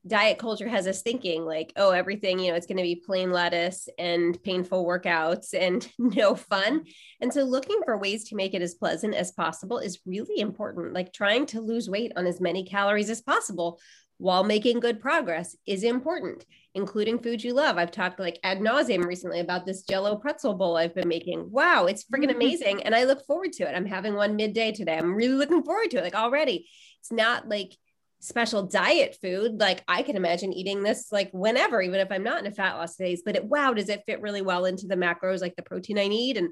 diet 0.05 0.37
culture 0.37 0.69
has 0.69 0.87
us 0.87 1.01
thinking 1.01 1.43
like 1.43 1.73
oh 1.75 1.91
everything 1.91 2.39
you 2.39 2.49
know 2.49 2.55
it's 2.55 2.65
going 2.65 2.77
to 2.77 2.83
be 2.83 2.95
plain 2.95 3.29
lettuce 3.29 3.89
and 3.99 4.41
painful 4.41 4.85
workouts 4.85 5.53
and 5.53 5.89
no 5.97 6.35
fun. 6.35 6.83
And 7.19 7.33
so 7.33 7.43
looking 7.43 7.81
for 7.83 7.97
ways 7.97 8.29
to 8.29 8.35
make 8.35 8.53
it 8.53 8.61
as 8.61 8.75
pleasant 8.75 9.15
as 9.15 9.31
possible 9.31 9.79
is 9.79 9.99
really 10.05 10.39
important 10.39 10.93
like 10.93 11.13
trying 11.13 11.45
to 11.47 11.61
lose 11.61 11.89
weight 11.89 12.13
on 12.15 12.27
as 12.27 12.39
many 12.39 12.63
calories 12.63 13.09
as 13.09 13.21
possible 13.21 13.79
while 14.17 14.43
making 14.43 14.79
good 14.79 14.99
progress 14.99 15.55
is 15.65 15.83
important, 15.83 16.45
including 16.73 17.19
foods 17.19 17.43
you 17.43 17.53
love. 17.53 17.77
I've 17.77 17.91
talked 17.91 18.19
like 18.19 18.39
ad 18.43 18.59
nauseum 18.59 19.05
recently 19.05 19.39
about 19.39 19.65
this 19.65 19.83
jello 19.83 20.15
pretzel 20.15 20.55
bowl 20.55 20.75
I've 20.75 20.95
been 20.95 21.07
making. 21.07 21.51
Wow, 21.51 21.85
it's 21.85 22.03
freaking 22.03 22.29
mm-hmm. 22.29 22.35
amazing. 22.35 22.83
And 22.83 22.95
I 22.95 23.03
look 23.03 23.25
forward 23.25 23.53
to 23.53 23.69
it. 23.69 23.75
I'm 23.75 23.85
having 23.85 24.15
one 24.15 24.35
midday 24.35 24.71
today. 24.71 24.97
I'm 24.97 25.13
really 25.13 25.35
looking 25.35 25.63
forward 25.63 25.91
to 25.91 25.97
it. 25.97 26.03
Like 26.03 26.15
already, 26.15 26.67
it's 26.99 27.11
not 27.11 27.47
like 27.47 27.77
special 28.19 28.63
diet 28.63 29.17
food. 29.21 29.59
Like 29.59 29.83
I 29.87 30.01
can 30.01 30.15
imagine 30.15 30.51
eating 30.51 30.81
this 30.81 31.11
like 31.11 31.29
whenever, 31.31 31.81
even 31.81 31.99
if 31.99 32.11
I'm 32.11 32.23
not 32.23 32.39
in 32.39 32.47
a 32.47 32.51
fat 32.51 32.75
loss 32.75 32.95
phase, 32.95 33.21
but 33.23 33.35
it, 33.35 33.45
wow, 33.45 33.73
does 33.73 33.89
it 33.89 34.03
fit 34.07 34.21
really 34.21 34.41
well 34.41 34.65
into 34.65 34.87
the 34.87 34.95
macros, 34.95 35.41
like 35.41 35.55
the 35.55 35.61
protein 35.61 35.99
I 35.99 36.07
need? 36.07 36.37
And 36.37 36.49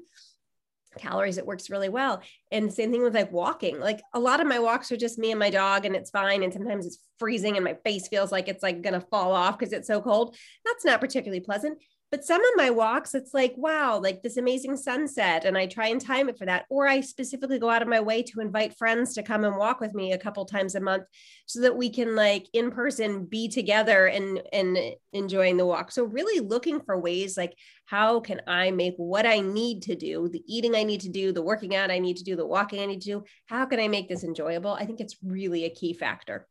calories 0.98 1.38
it 1.38 1.46
works 1.46 1.70
really 1.70 1.88
well. 1.88 2.22
And 2.50 2.72
same 2.72 2.92
thing 2.92 3.02
with 3.02 3.14
like 3.14 3.32
walking. 3.32 3.80
Like 3.80 4.00
a 4.12 4.20
lot 4.20 4.40
of 4.40 4.46
my 4.46 4.58
walks 4.58 4.90
are 4.92 4.96
just 4.96 5.18
me 5.18 5.30
and 5.30 5.38
my 5.38 5.50
dog 5.50 5.84
and 5.84 5.96
it's 5.96 6.10
fine. 6.10 6.42
And 6.42 6.52
sometimes 6.52 6.86
it's 6.86 6.98
freezing 7.18 7.56
and 7.56 7.64
my 7.64 7.74
face 7.84 8.08
feels 8.08 8.32
like 8.32 8.48
it's 8.48 8.62
like 8.62 8.82
gonna 8.82 9.00
fall 9.00 9.32
off 9.32 9.58
because 9.58 9.72
it's 9.72 9.88
so 9.88 10.00
cold. 10.00 10.36
That's 10.64 10.84
not 10.84 11.00
particularly 11.00 11.40
pleasant 11.40 11.78
but 12.16 12.24
some 12.24 12.40
of 12.40 12.50
my 12.56 12.70
walks, 12.70 13.14
it's 13.14 13.34
like, 13.34 13.52
wow, 13.58 13.98
like 13.98 14.22
this 14.22 14.38
amazing 14.38 14.74
sunset. 14.78 15.44
And 15.44 15.58
I 15.58 15.66
try 15.66 15.88
and 15.88 16.00
time 16.00 16.30
it 16.30 16.38
for 16.38 16.46
that. 16.46 16.64
Or 16.70 16.88
I 16.88 17.02
specifically 17.02 17.58
go 17.58 17.68
out 17.68 17.82
of 17.82 17.88
my 17.88 18.00
way 18.00 18.22
to 18.22 18.40
invite 18.40 18.78
friends 18.78 19.12
to 19.14 19.22
come 19.22 19.44
and 19.44 19.58
walk 19.58 19.80
with 19.80 19.92
me 19.92 20.12
a 20.12 20.18
couple 20.18 20.46
times 20.46 20.74
a 20.74 20.80
month 20.80 21.04
so 21.44 21.60
that 21.60 21.76
we 21.76 21.90
can 21.90 22.16
like 22.16 22.46
in 22.54 22.70
person 22.70 23.26
be 23.26 23.48
together 23.48 24.06
and 24.06 24.40
and 24.50 24.78
enjoying 25.12 25.58
the 25.58 25.66
walk. 25.66 25.92
So 25.92 26.04
really 26.04 26.40
looking 26.40 26.80
for 26.80 26.98
ways 26.98 27.36
like 27.36 27.54
how 27.84 28.20
can 28.20 28.40
I 28.46 28.70
make 28.70 28.94
what 28.96 29.26
I 29.26 29.40
need 29.40 29.82
to 29.82 29.94
do, 29.94 30.30
the 30.30 30.42
eating 30.46 30.74
I 30.74 30.84
need 30.84 31.02
to 31.02 31.10
do, 31.10 31.32
the 31.32 31.42
working 31.42 31.76
out 31.76 31.90
I 31.90 31.98
need 31.98 32.16
to 32.16 32.24
do, 32.24 32.34
the 32.34 32.46
walking 32.46 32.80
I 32.80 32.86
need 32.86 33.02
to 33.02 33.10
do, 33.12 33.24
how 33.44 33.66
can 33.66 33.78
I 33.78 33.88
make 33.88 34.08
this 34.08 34.24
enjoyable? 34.24 34.72
I 34.72 34.86
think 34.86 35.00
it's 35.00 35.18
really 35.22 35.66
a 35.66 35.70
key 35.70 35.92
factor. 35.92 36.48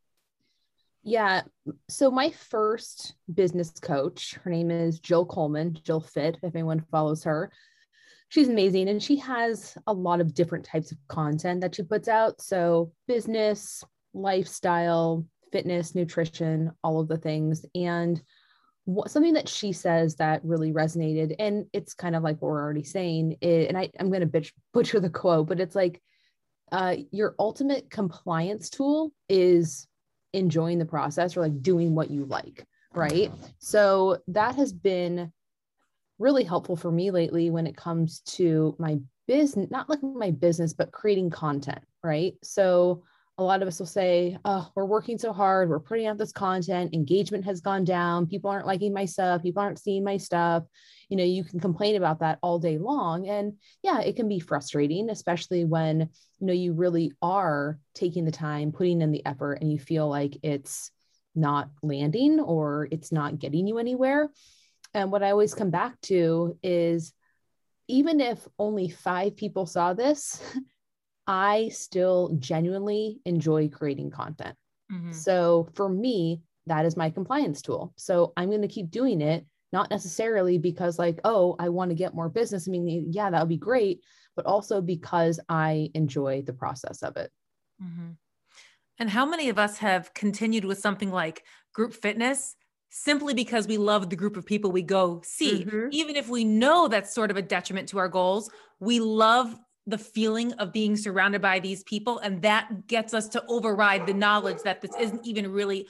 Yeah. 1.06 1.44
So 1.88 2.10
my 2.10 2.32
first 2.32 3.14
business 3.32 3.70
coach, 3.80 4.34
her 4.44 4.50
name 4.50 4.72
is 4.72 5.00
Jill 5.00 5.24
Coleman, 5.24 5.78
Jill 5.84 6.02
Fit, 6.02 6.38
if 6.42 6.56
anyone 6.56 6.84
follows 6.92 7.24
her. 7.26 7.52
She's 8.30 8.50
amazing 8.50 8.90
and 8.90 9.02
she 9.02 9.18
has 9.18 9.78
a 9.86 9.94
lot 9.94 10.20
of 10.20 10.34
different 10.34 10.66
types 10.66 10.92
of 10.92 10.98
content 11.08 11.62
that 11.62 11.76
she 11.76 11.84
puts 11.84 12.08
out. 12.08 12.42
So 12.42 12.92
business, 13.08 13.84
lifestyle, 14.16 15.28
fitness, 15.52 15.94
nutrition, 15.94 16.72
all 16.84 17.00
of 17.00 17.08
the 17.08 17.18
things. 17.18 17.68
And 17.76 18.20
what, 18.86 19.12
something 19.12 19.34
that 19.34 19.48
she 19.48 19.74
says 19.74 20.16
that 20.16 20.44
really 20.44 20.74
resonated, 20.74 21.36
and 21.38 21.68
it's 21.72 21.94
kind 21.94 22.16
of 22.16 22.24
like 22.24 22.42
what 22.42 22.50
we're 22.50 22.64
already 22.64 22.84
saying, 22.84 23.38
and 23.44 23.78
I, 23.78 23.92
I'm 24.00 24.10
going 24.10 24.28
to 24.32 24.52
butcher 24.74 25.00
the 25.00 25.12
quote, 25.12 25.48
but 25.48 25.60
it's 25.60 25.76
like 25.76 26.02
uh, 26.72 26.96
your 27.12 27.36
ultimate 27.38 27.92
compliance 27.92 28.72
tool 28.72 29.12
is 29.30 29.88
enjoying 30.36 30.80
the 30.80 30.86
process 30.86 31.36
or 31.36 31.42
like 31.42 31.62
doing 31.62 31.96
what 31.96 32.12
you 32.12 32.26
like. 32.26 32.66
Right. 32.94 33.32
So 33.60 34.20
that 34.28 34.56
has 34.56 34.72
been 34.72 35.32
really 36.18 36.44
helpful 36.44 36.76
for 36.76 36.92
me 36.92 37.12
lately 37.12 37.50
when 37.50 37.68
it 37.68 37.76
comes 37.76 38.22
to 38.22 38.76
my 38.80 39.00
business, 39.28 39.70
not 39.70 39.90
like 39.90 40.02
my 40.02 40.32
business, 40.32 40.74
but 40.74 40.92
creating 40.92 41.30
content. 41.30 41.84
Right. 42.04 42.36
So 42.44 43.04
a 43.38 43.44
lot 43.44 43.62
of 43.62 43.68
us 43.68 43.80
will 43.80 43.86
say, 43.86 44.38
oh, 44.46 44.70
we're 44.76 44.86
working 44.86 45.18
so 45.18 45.34
hard. 45.34 45.70
We're 45.70 45.80
putting 45.80 46.08
out 46.08 46.18
this 46.18 46.32
content. 46.32 46.94
Engagement 46.94 47.44
has 47.44 47.60
gone 47.60 47.84
down. 47.84 48.28
People 48.28 48.50
aren't 48.50 48.68
liking 48.68 48.94
my 48.94 49.06
stuff. 49.06 49.44
People 49.44 49.62
aren't 49.62 49.80
seeing 49.80 50.06
my 50.06 50.16
stuff. 50.16 50.64
You 51.10 51.18
know, 51.18 51.24
you 51.24 51.44
can 51.44 51.60
complain 51.60 51.98
about 51.98 52.20
that 52.20 52.40
all 52.42 52.60
day 52.60 52.78
long. 52.78 53.28
And 53.28 53.54
yeah, 53.84 54.00
it 54.00 54.16
can 54.16 54.30
be 54.30 54.40
frustrating, 54.40 55.10
especially 55.10 55.66
when, 55.66 56.00
you 56.40 56.48
know, 56.48 56.54
you 56.54 56.74
really 56.74 57.12
are 57.22 57.78
taking 57.94 58.24
the 58.24 58.32
time, 58.32 58.72
putting 58.72 59.02
in 59.02 59.12
the 59.12 59.26
effort, 59.26 59.56
and 59.56 59.72
you 59.72 59.80
feel 59.80 60.08
like 60.08 60.38
it's 60.42 60.92
not 61.36 61.70
landing 61.84 62.40
or 62.40 62.88
it's 62.90 63.12
not 63.12 63.38
getting 63.38 63.68
you 63.68 63.80
anywhere. 63.80 64.30
And 64.94 65.12
what 65.12 65.24
I 65.24 65.32
always 65.32 65.54
come 65.54 65.72
back 65.72 66.00
to 66.04 66.58
is 66.64 67.12
even 67.90 68.22
if 68.22 68.48
only 68.58 68.90
five 68.90 69.36
people 69.36 69.66
saw 69.66 69.94
this, 69.94 70.42
I 71.28 71.70
still 71.70 72.36
genuinely 72.40 73.20
enjoy 73.26 73.70
creating 73.70 74.12
content. 74.12 74.56
Mm-hmm. 74.92 75.12
So 75.12 75.70
for 75.74 75.90
me, 75.90 76.42
that 76.68 76.86
is 76.86 76.98
my 76.98 77.10
compliance 77.10 77.62
tool. 77.62 77.94
So 77.96 78.34
I'm 78.38 78.50
going 78.50 78.62
to 78.62 78.68
keep 78.68 78.92
doing 78.92 79.22
it, 79.22 79.46
not 79.72 79.90
necessarily 79.90 80.58
because, 80.58 81.00
like, 81.00 81.20
oh, 81.24 81.56
I 81.60 81.70
want 81.70 81.90
to 81.90 81.96
get 81.96 82.16
more 82.16 82.30
business. 82.30 82.68
I 82.68 82.72
mean, 82.72 83.08
yeah, 83.12 83.30
that 83.30 83.40
would 83.40 83.50
be 83.50 83.58
great, 83.58 84.02
but 84.36 84.46
also 84.46 84.82
because 84.82 85.40
I 85.50 85.90
enjoy 85.94 86.44
the 86.44 86.54
process 86.54 87.04
of 87.04 87.18
it. 87.18 87.32
Mm-hmm. 87.82 88.12
And 89.00 89.10
how 89.10 89.26
many 89.26 89.50
of 89.50 89.60
us 89.60 89.78
have 89.80 90.14
continued 90.14 90.66
with 90.66 90.80
something 90.80 91.12
like 91.12 91.44
group 91.74 91.94
fitness 91.94 92.56
simply 92.90 93.34
because 93.34 93.68
we 93.68 93.78
love 93.78 94.10
the 94.10 94.16
group 94.16 94.38
of 94.38 94.46
people 94.46 94.72
we 94.72 94.82
go 94.82 95.22
see? 95.26 95.66
Mm-hmm. 95.66 95.88
Even 95.92 96.16
if 96.16 96.30
we 96.30 96.46
know 96.46 96.88
that's 96.88 97.14
sort 97.14 97.32
of 97.32 97.38
a 97.38 97.42
detriment 97.42 97.90
to 97.90 97.98
our 97.98 98.08
goals, 98.08 98.50
we 98.80 99.00
love 99.00 99.56
the 99.88 99.98
feeling 99.98 100.54
of 100.54 100.72
being 100.72 100.98
surrounded 100.98 101.42
by 101.42 101.60
these 101.60 101.84
people. 101.84 102.20
And 102.20 102.42
that 102.42 102.88
gets 102.88 103.14
us 103.14 103.28
to 103.30 103.44
override 103.48 104.08
the 104.08 104.14
knowledge 104.14 104.64
that 104.64 104.82
this 104.82 104.92
isn't 105.00 105.26
even 105.26 105.52
really 105.52 105.88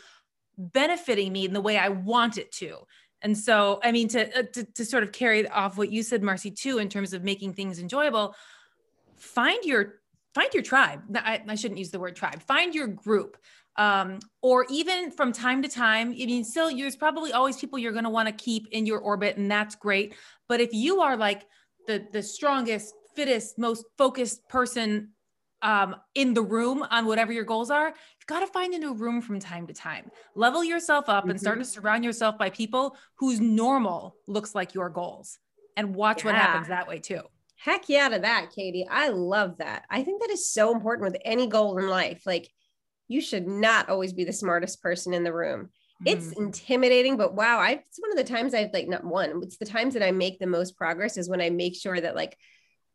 benefiting 0.58 1.31
me 1.31 1.45
in 1.45 1.53
the 1.53 1.62
way 1.62 1.77
I 1.77 1.89
want 1.89 2.38
it 2.38 2.51
to. 2.53 2.79
And 3.21 3.38
so, 3.38 3.79
I 3.84 3.91
mean, 3.91 4.08
to, 4.10 4.39
uh, 4.39 4.43
to, 4.53 4.63
to 4.63 4.86
sort 4.86 5.03
of 5.03 5.12
carry 5.12 5.47
off 5.47 5.77
what 5.77 5.91
you 5.91 6.03
said, 6.03 6.21
Marcy, 6.21 6.51
too, 6.51 6.77
in 6.77 6.89
terms 6.89 7.13
of 7.13 7.23
making 7.23 7.53
things 7.53 7.79
enjoyable, 7.79 8.36
find 9.15 9.63
your 9.63 10.01
find 10.34 10.53
your 10.53 10.63
tribe. 10.63 11.01
I, 11.15 11.41
I 11.47 11.55
shouldn't 11.55 11.77
use 11.77 11.91
the 11.91 11.99
word 11.99 12.15
tribe. 12.15 12.41
Find 12.43 12.75
your 12.75 12.88
group. 12.88 13.38
Um, 13.77 14.19
or 14.41 14.65
even 14.69 15.12
from 15.12 15.31
time 15.31 15.62
to 15.62 15.69
time, 15.69 16.10
I 16.10 16.25
mean, 16.25 16.43
still, 16.43 16.75
there's 16.75 16.95
probably 16.95 17.31
always 17.34 17.58
people 17.58 17.79
you're 17.79 17.93
going 17.93 18.03
to 18.03 18.10
want 18.10 18.27
to 18.27 18.34
keep 18.34 18.67
in 18.71 18.86
your 18.86 18.99
orbit, 18.99 19.38
and 19.38 19.49
that's 19.49 19.75
great. 19.75 20.13
But 20.47 20.62
if 20.62 20.73
you 20.73 21.01
are 21.01 21.17
like 21.17 21.45
the 21.88 22.05
the 22.12 22.21
strongest, 22.21 22.93
fittest, 23.15 23.58
most 23.58 23.86
focused 23.97 24.47
person 24.49 25.10
um, 25.62 25.95
in 26.13 26.34
the 26.34 26.41
room 26.41 26.86
on 26.89 27.06
whatever 27.06 27.34
your 27.34 27.43
goals 27.43 27.71
are, 27.71 27.88
you've 27.88 28.28
got 28.28 28.41
to 28.41 28.47
find 28.47 28.73
a 28.73 28.78
new 28.78 28.93
room 28.93 29.21
from 29.21 29.39
time 29.39 29.65
to 29.67 29.73
time. 29.73 30.12
Level 30.36 30.63
yourself 30.63 31.10
up 31.10 31.23
mm-hmm. 31.23 31.32
and 31.32 31.39
start 31.39 31.58
to 31.58 31.63
mm-hmm. 31.63 31.82
surround 31.82 32.04
yourself 32.04 32.38
by 32.38 32.49
people 32.49 32.95
whose 33.17 33.39
normal 33.39 34.15
looks 34.28 34.54
like 34.54 34.73
your 34.73 34.89
goals, 34.89 35.39
and 35.75 35.95
watch 35.95 36.23
yeah. 36.23 36.32
what 36.32 36.36
happens 36.36 36.67
that 36.67 36.88
way 36.88 36.99
too. 36.99 37.21
Heck 37.58 37.89
yeah 37.89 38.10
to 38.10 38.19
that, 38.19 38.51
Katie. 38.56 38.86
I 38.89 39.10
love 39.10 39.58
that. 39.58 39.86
I 39.89 40.04
think 40.04 40.21
that 40.21 40.30
is 40.30 40.49
so 40.49 40.73
important 40.73 41.12
with 41.12 41.21
any 41.25 41.47
goal 41.47 41.78
in 41.78 41.88
life. 41.88 42.23
Like, 42.25 42.49
you 43.08 43.21
should 43.21 43.47
not 43.47 43.89
always 43.89 44.13
be 44.13 44.23
the 44.23 44.34
smartest 44.34 44.82
person 44.84 45.13
in 45.13 45.23
the 45.23 45.34
room. 45.34 45.69
It's 46.06 46.28
mm-hmm. 46.28 46.43
intimidating, 46.43 47.15
but 47.17 47.34
wow, 47.34 47.60
I 47.60 47.71
it's 47.88 47.99
one 47.99 48.12
of 48.12 48.17
the 48.17 48.32
times 48.32 48.54
I've 48.54 48.73
like 48.73 48.88
not 48.88 49.06
one, 49.06 49.39
it's 49.41 49.58
the 49.58 49.65
times 49.65 49.93
that 49.93 50.04
I 50.04 50.12
make 50.12 50.39
the 50.39 50.47
most 50.47 50.75
progress 50.75 51.17
is 51.17 51.30
when 51.30 51.39
I 51.39 51.49
make 51.49 51.75
sure 51.75 51.99
that 51.99 52.15
like 52.15 52.38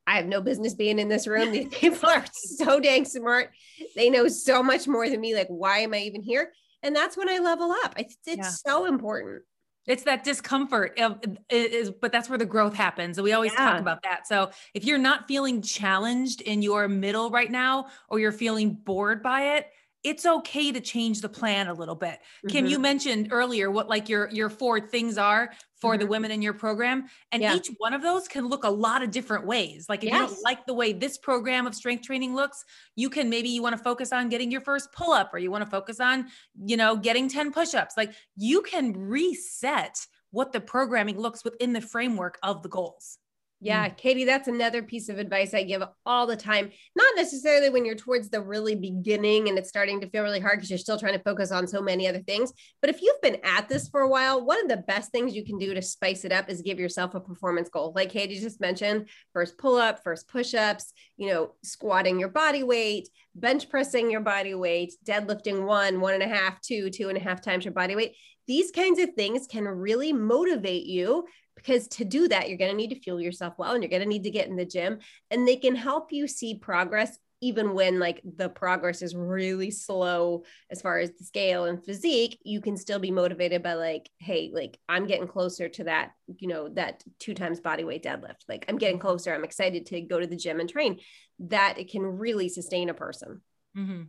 I 0.06 0.16
have 0.16 0.26
no 0.26 0.40
business 0.40 0.74
being 0.74 0.98
in 0.98 1.08
this 1.08 1.26
room. 1.26 1.52
These 1.52 1.68
people 1.72 2.08
are 2.08 2.24
so 2.32 2.80
dang 2.80 3.04
smart. 3.04 3.50
They 3.94 4.10
know 4.10 4.28
so 4.28 4.62
much 4.62 4.88
more 4.88 5.08
than 5.08 5.20
me. 5.20 5.34
Like, 5.34 5.48
why 5.48 5.78
am 5.78 5.94
I 5.94 5.98
even 6.00 6.22
here? 6.22 6.52
And 6.82 6.96
that's 6.96 7.16
when 7.16 7.28
I 7.28 7.38
level 7.38 7.72
up. 7.84 7.94
It's, 7.98 8.16
it's 8.26 8.38
yeah. 8.38 8.72
so 8.72 8.86
important 8.86 9.42
it's 9.86 10.04
that 10.04 10.22
discomfort 10.24 10.98
of 11.00 11.18
is 11.48 11.90
but 11.90 12.12
that's 12.12 12.28
where 12.28 12.38
the 12.38 12.46
growth 12.46 12.74
happens 12.74 13.18
and 13.18 13.24
we 13.24 13.32
always 13.32 13.52
yeah. 13.52 13.70
talk 13.70 13.80
about 13.80 14.02
that 14.02 14.26
so 14.26 14.50
if 14.74 14.84
you're 14.84 14.98
not 14.98 15.26
feeling 15.26 15.62
challenged 15.62 16.40
in 16.42 16.62
your 16.62 16.86
middle 16.86 17.30
right 17.30 17.50
now 17.50 17.86
or 18.08 18.18
you're 18.18 18.32
feeling 18.32 18.72
bored 18.72 19.22
by 19.22 19.56
it 19.56 19.66
it's 20.02 20.24
okay 20.24 20.72
to 20.72 20.80
change 20.80 21.20
the 21.20 21.28
plan 21.28 21.68
a 21.68 21.74
little 21.74 21.94
bit. 21.94 22.14
Mm-hmm. 22.14 22.48
Kim, 22.48 22.66
you 22.66 22.76
mm-hmm. 22.76 22.82
mentioned 22.82 23.28
earlier 23.30 23.70
what 23.70 23.88
like 23.88 24.08
your 24.08 24.28
your 24.30 24.48
four 24.48 24.80
things 24.80 25.18
are 25.18 25.50
for 25.80 25.92
mm-hmm. 25.92 26.00
the 26.00 26.06
women 26.06 26.30
in 26.30 26.42
your 26.42 26.54
program 26.54 27.06
and 27.32 27.42
yeah. 27.42 27.54
each 27.54 27.70
one 27.78 27.92
of 27.92 28.02
those 28.02 28.28
can 28.28 28.48
look 28.48 28.64
a 28.64 28.70
lot 28.70 29.02
of 29.02 29.10
different 29.10 29.46
ways. 29.46 29.86
Like 29.88 30.02
if 30.02 30.10
yes. 30.10 30.20
you 30.20 30.26
don't 30.26 30.42
like 30.42 30.66
the 30.66 30.74
way 30.74 30.92
this 30.92 31.18
program 31.18 31.66
of 31.66 31.74
strength 31.74 32.04
training 32.04 32.34
looks, 32.34 32.64
you 32.96 33.10
can 33.10 33.28
maybe 33.28 33.48
you 33.48 33.62
want 33.62 33.76
to 33.76 33.82
focus 33.82 34.12
on 34.12 34.28
getting 34.28 34.50
your 34.50 34.62
first 34.62 34.92
pull 34.92 35.12
up 35.12 35.30
or 35.32 35.38
you 35.38 35.50
want 35.50 35.64
to 35.64 35.70
focus 35.70 36.00
on, 36.00 36.26
you 36.64 36.76
know, 36.76 36.96
getting 36.96 37.28
10 37.28 37.52
push-ups. 37.52 37.94
Like 37.96 38.12
you 38.36 38.62
can 38.62 38.92
reset 38.92 39.96
what 40.30 40.52
the 40.52 40.60
programming 40.60 41.18
looks 41.18 41.44
within 41.44 41.72
the 41.72 41.80
framework 41.80 42.38
of 42.42 42.62
the 42.62 42.68
goals. 42.68 43.18
Yeah, 43.60 43.88
mm. 43.88 43.96
Katie, 43.96 44.24
that's 44.24 44.48
another 44.48 44.82
piece 44.82 45.08
of 45.08 45.18
advice 45.18 45.52
I 45.52 45.62
give 45.64 45.82
all 46.06 46.26
the 46.26 46.36
time. 46.36 46.70
Not 46.96 47.14
necessarily 47.16 47.68
when 47.68 47.84
you're 47.84 47.94
towards 47.94 48.30
the 48.30 48.40
really 48.40 48.74
beginning 48.74 49.48
and 49.48 49.58
it's 49.58 49.68
starting 49.68 50.00
to 50.00 50.08
feel 50.08 50.22
really 50.22 50.40
hard 50.40 50.58
because 50.58 50.70
you're 50.70 50.78
still 50.78 50.98
trying 50.98 51.16
to 51.16 51.22
focus 51.22 51.52
on 51.52 51.68
so 51.68 51.82
many 51.82 52.08
other 52.08 52.22
things. 52.22 52.52
But 52.80 52.90
if 52.90 53.02
you've 53.02 53.20
been 53.20 53.38
at 53.44 53.68
this 53.68 53.88
for 53.88 54.00
a 54.00 54.08
while, 54.08 54.44
one 54.44 54.60
of 54.62 54.68
the 54.68 54.78
best 54.78 55.12
things 55.12 55.34
you 55.34 55.44
can 55.44 55.58
do 55.58 55.74
to 55.74 55.82
spice 55.82 56.24
it 56.24 56.32
up 56.32 56.48
is 56.48 56.62
give 56.62 56.80
yourself 56.80 57.14
a 57.14 57.20
performance 57.20 57.68
goal. 57.68 57.92
Like 57.94 58.10
Katie 58.10 58.40
just 58.40 58.60
mentioned, 58.60 59.08
first 59.34 59.58
pull 59.58 59.76
up, 59.76 60.02
first 60.02 60.28
push 60.28 60.54
ups, 60.54 60.92
you 61.18 61.28
know, 61.28 61.52
squatting 61.62 62.18
your 62.18 62.30
body 62.30 62.62
weight, 62.62 63.08
bench 63.34 63.68
pressing 63.68 64.10
your 64.10 64.22
body 64.22 64.54
weight, 64.54 64.94
deadlifting 65.04 65.66
one, 65.66 66.00
one 66.00 66.14
and 66.14 66.22
a 66.22 66.28
half, 66.28 66.60
two, 66.62 66.88
two 66.88 67.08
and 67.08 67.18
a 67.18 67.20
half 67.20 67.42
times 67.42 67.64
your 67.64 67.74
body 67.74 67.94
weight. 67.94 68.16
These 68.46 68.70
kinds 68.72 68.98
of 68.98 69.10
things 69.14 69.46
can 69.46 69.68
really 69.68 70.12
motivate 70.12 70.84
you 70.84 71.26
because 71.62 71.88
to 71.88 72.04
do 72.04 72.28
that 72.28 72.48
you're 72.48 72.58
going 72.58 72.70
to 72.70 72.76
need 72.76 72.90
to 72.90 73.00
fuel 73.00 73.20
yourself 73.20 73.54
well 73.58 73.72
and 73.72 73.82
you're 73.82 73.90
going 73.90 74.02
to 74.02 74.08
need 74.08 74.24
to 74.24 74.30
get 74.30 74.48
in 74.48 74.56
the 74.56 74.64
gym 74.64 74.98
and 75.30 75.46
they 75.46 75.56
can 75.56 75.74
help 75.74 76.12
you 76.12 76.26
see 76.26 76.54
progress 76.54 77.18
even 77.42 77.72
when 77.72 77.98
like 77.98 78.20
the 78.36 78.48
progress 78.48 79.02
is 79.02 79.16
really 79.16 79.70
slow 79.70 80.44
as 80.70 80.82
far 80.82 80.98
as 80.98 81.10
the 81.12 81.24
scale 81.24 81.64
and 81.64 81.84
physique 81.84 82.38
you 82.44 82.60
can 82.60 82.76
still 82.76 82.98
be 82.98 83.10
motivated 83.10 83.62
by 83.62 83.74
like 83.74 84.08
hey 84.18 84.50
like 84.52 84.78
i'm 84.88 85.06
getting 85.06 85.26
closer 85.26 85.68
to 85.68 85.84
that 85.84 86.12
you 86.38 86.48
know 86.48 86.68
that 86.68 87.02
two 87.18 87.34
times 87.34 87.60
body 87.60 87.84
weight 87.84 88.02
deadlift. 88.02 88.44
Like 88.48 88.64
i'm 88.68 88.78
getting 88.78 88.98
closer 88.98 89.34
i'm 89.34 89.44
excited 89.44 89.86
to 89.86 90.00
go 90.02 90.20
to 90.20 90.26
the 90.26 90.36
gym 90.36 90.60
and 90.60 90.68
train. 90.68 91.00
That 91.40 91.78
it 91.78 91.90
can 91.90 92.02
really 92.02 92.48
sustain 92.50 92.90
a 92.90 92.94
person. 92.94 93.40
Mm-hmm. 93.76 94.02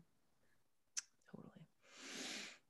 totally. 1.34 1.54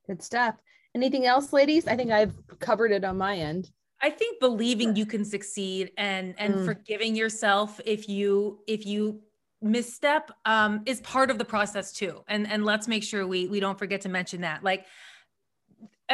Good 0.06 0.22
stuff. 0.22 0.54
Anything 0.94 1.26
else 1.26 1.52
ladies? 1.52 1.86
I 1.86 1.96
think 1.96 2.10
i've 2.10 2.34
covered 2.58 2.92
it 2.92 3.04
on 3.04 3.18
my 3.18 3.36
end 3.36 3.70
I 4.02 4.10
think 4.10 4.40
believing 4.40 4.96
you 4.96 5.06
can 5.06 5.24
succeed 5.24 5.92
and 5.96 6.34
and 6.38 6.54
mm. 6.54 6.64
forgiving 6.64 7.14
yourself 7.14 7.80
if 7.86 8.08
you 8.08 8.60
if 8.66 8.84
you 8.84 9.20
misstep 9.62 10.32
um, 10.44 10.82
is 10.86 11.00
part 11.02 11.30
of 11.30 11.38
the 11.38 11.44
process 11.44 11.92
too. 11.92 12.22
And 12.28 12.50
and 12.50 12.64
let's 12.64 12.88
make 12.88 13.04
sure 13.04 13.26
we 13.26 13.46
we 13.46 13.60
don't 13.60 13.78
forget 13.78 14.00
to 14.02 14.08
mention 14.08 14.40
that. 14.40 14.64
Like 14.64 14.86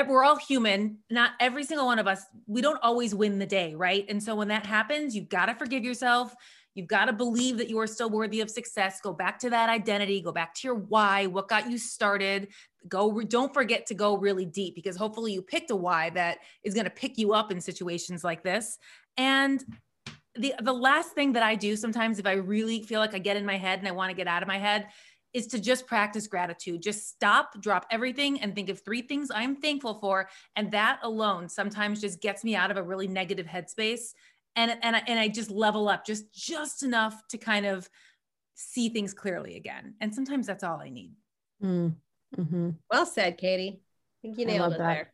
we're 0.07 0.23
all 0.23 0.37
human. 0.37 0.99
Not 1.11 1.33
every 1.41 1.65
single 1.65 1.87
one 1.87 1.99
of 1.99 2.07
us. 2.07 2.23
We 2.47 2.61
don't 2.61 2.79
always 2.83 3.15
win 3.15 3.39
the 3.39 3.47
day, 3.47 3.75
right? 3.75 4.05
And 4.09 4.23
so 4.23 4.37
when 4.37 4.49
that 4.49 4.67
happens, 4.67 5.17
you've 5.17 5.29
got 5.29 5.47
to 5.47 5.55
forgive 5.55 5.83
yourself. 5.83 6.35
You've 6.75 6.87
got 6.87 7.07
to 7.07 7.13
believe 7.13 7.59
that 7.59 7.69
you 7.69 7.79
are 7.81 7.89
still 7.89 8.09
worthy 8.09 8.41
of 8.41 8.49
success. 8.49 9.01
Go 9.01 9.13
back 9.13 9.41
to 9.41 9.51
that 9.51 9.69
identity, 9.69 10.21
go 10.21 10.31
back 10.31 10.55
to 10.55 10.69
your 10.69 10.77
why, 10.77 11.27
what 11.27 11.49
got 11.49 11.69
you 11.69 11.79
started. 11.79 12.49
Go 12.87 13.21
don't 13.23 13.53
forget 13.53 13.87
to 13.87 13.95
go 13.95 14.17
really 14.17 14.45
deep 14.45 14.75
because 14.75 14.97
hopefully 14.97 15.33
you 15.33 15.43
picked 15.43 15.71
a 15.71 15.77
why 15.77 16.11
that 16.11 16.39
is 16.63 16.75
going 16.75 16.85
to 16.85 16.91
pick 16.91 17.19
you 17.19 17.33
up 17.33 17.51
in 17.51 17.61
situations 17.61 18.23
like 18.23 18.43
this. 18.43 18.79
And 19.17 19.65
the 20.35 20.55
the 20.61 20.73
last 20.73 21.13
thing 21.13 21.33
that 21.33 21.43
I 21.43 21.55
do 21.55 21.75
sometimes 21.77 22.19
if 22.19 22.27
I 22.27 22.35
really 22.35 22.83
feel 22.83 23.01
like 23.01 23.15
I 23.15 23.19
get 23.19 23.37
in 23.37 23.45
my 23.45 23.57
head 23.57 23.79
and 23.79 23.89
I 23.89 23.93
want 23.93 24.11
to 24.11 24.17
get 24.17 24.29
out 24.29 24.43
of 24.43 24.49
my 24.49 24.59
head 24.59 24.89
is 25.35 25.47
to 25.49 25.59
just 25.59 25.87
practice 25.87 26.27
gratitude. 26.27 26.81
Just 26.81 27.07
stop, 27.09 27.61
drop 27.61 27.87
everything, 27.91 28.41
and 28.41 28.55
think 28.55 28.71
of 28.71 28.81
three 28.81 29.03
things 29.03 29.31
I'm 29.35 29.57
thankful 29.57 29.99
for. 30.01 30.29
And 30.57 30.71
that 30.71 31.01
alone 31.03 31.51
sometimes 31.51 32.01
just 32.01 32.23
gets 32.23 32.45
me 32.45 32.57
out 32.57 32.71
of 32.71 32.79
a 32.79 32.83
really 32.83 33.09
negative 33.09 33.47
headspace 33.47 34.15
and 34.59 34.77
and 34.83 34.97
I, 34.97 35.03
and 35.07 35.19
I 35.19 35.29
just 35.29 35.51
level 35.51 35.89
up 35.89 36.05
just 36.05 36.33
just 36.33 36.83
enough 36.83 37.27
to 37.29 37.39
kind 37.39 37.65
of 37.65 37.89
see 38.55 38.89
things 38.89 39.15
clearly 39.15 39.57
again. 39.57 39.95
And 40.01 40.13
sometimes 40.13 40.47
that's 40.47 40.65
all 40.65 40.81
I 40.81 40.89
need. 40.89 41.13
Mm, 41.63 41.95
mm-hmm. 42.37 42.71
Well 42.91 43.07
said, 43.07 43.39
Katie. 43.39 43.81
I 43.81 44.19
think 44.23 44.39
you 44.39 44.47
nailed 44.47 44.75
it 44.75 44.79
that. 44.79 44.87
there. 44.87 45.13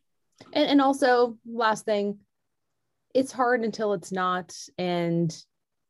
And, 0.52 0.70
and 0.70 0.80
also, 0.80 1.38
last 1.46 1.84
thing, 1.84 2.18
it's 3.14 3.32
hard 3.32 3.62
until 3.62 3.92
it's 3.92 4.10
not, 4.10 4.54
and 4.78 5.34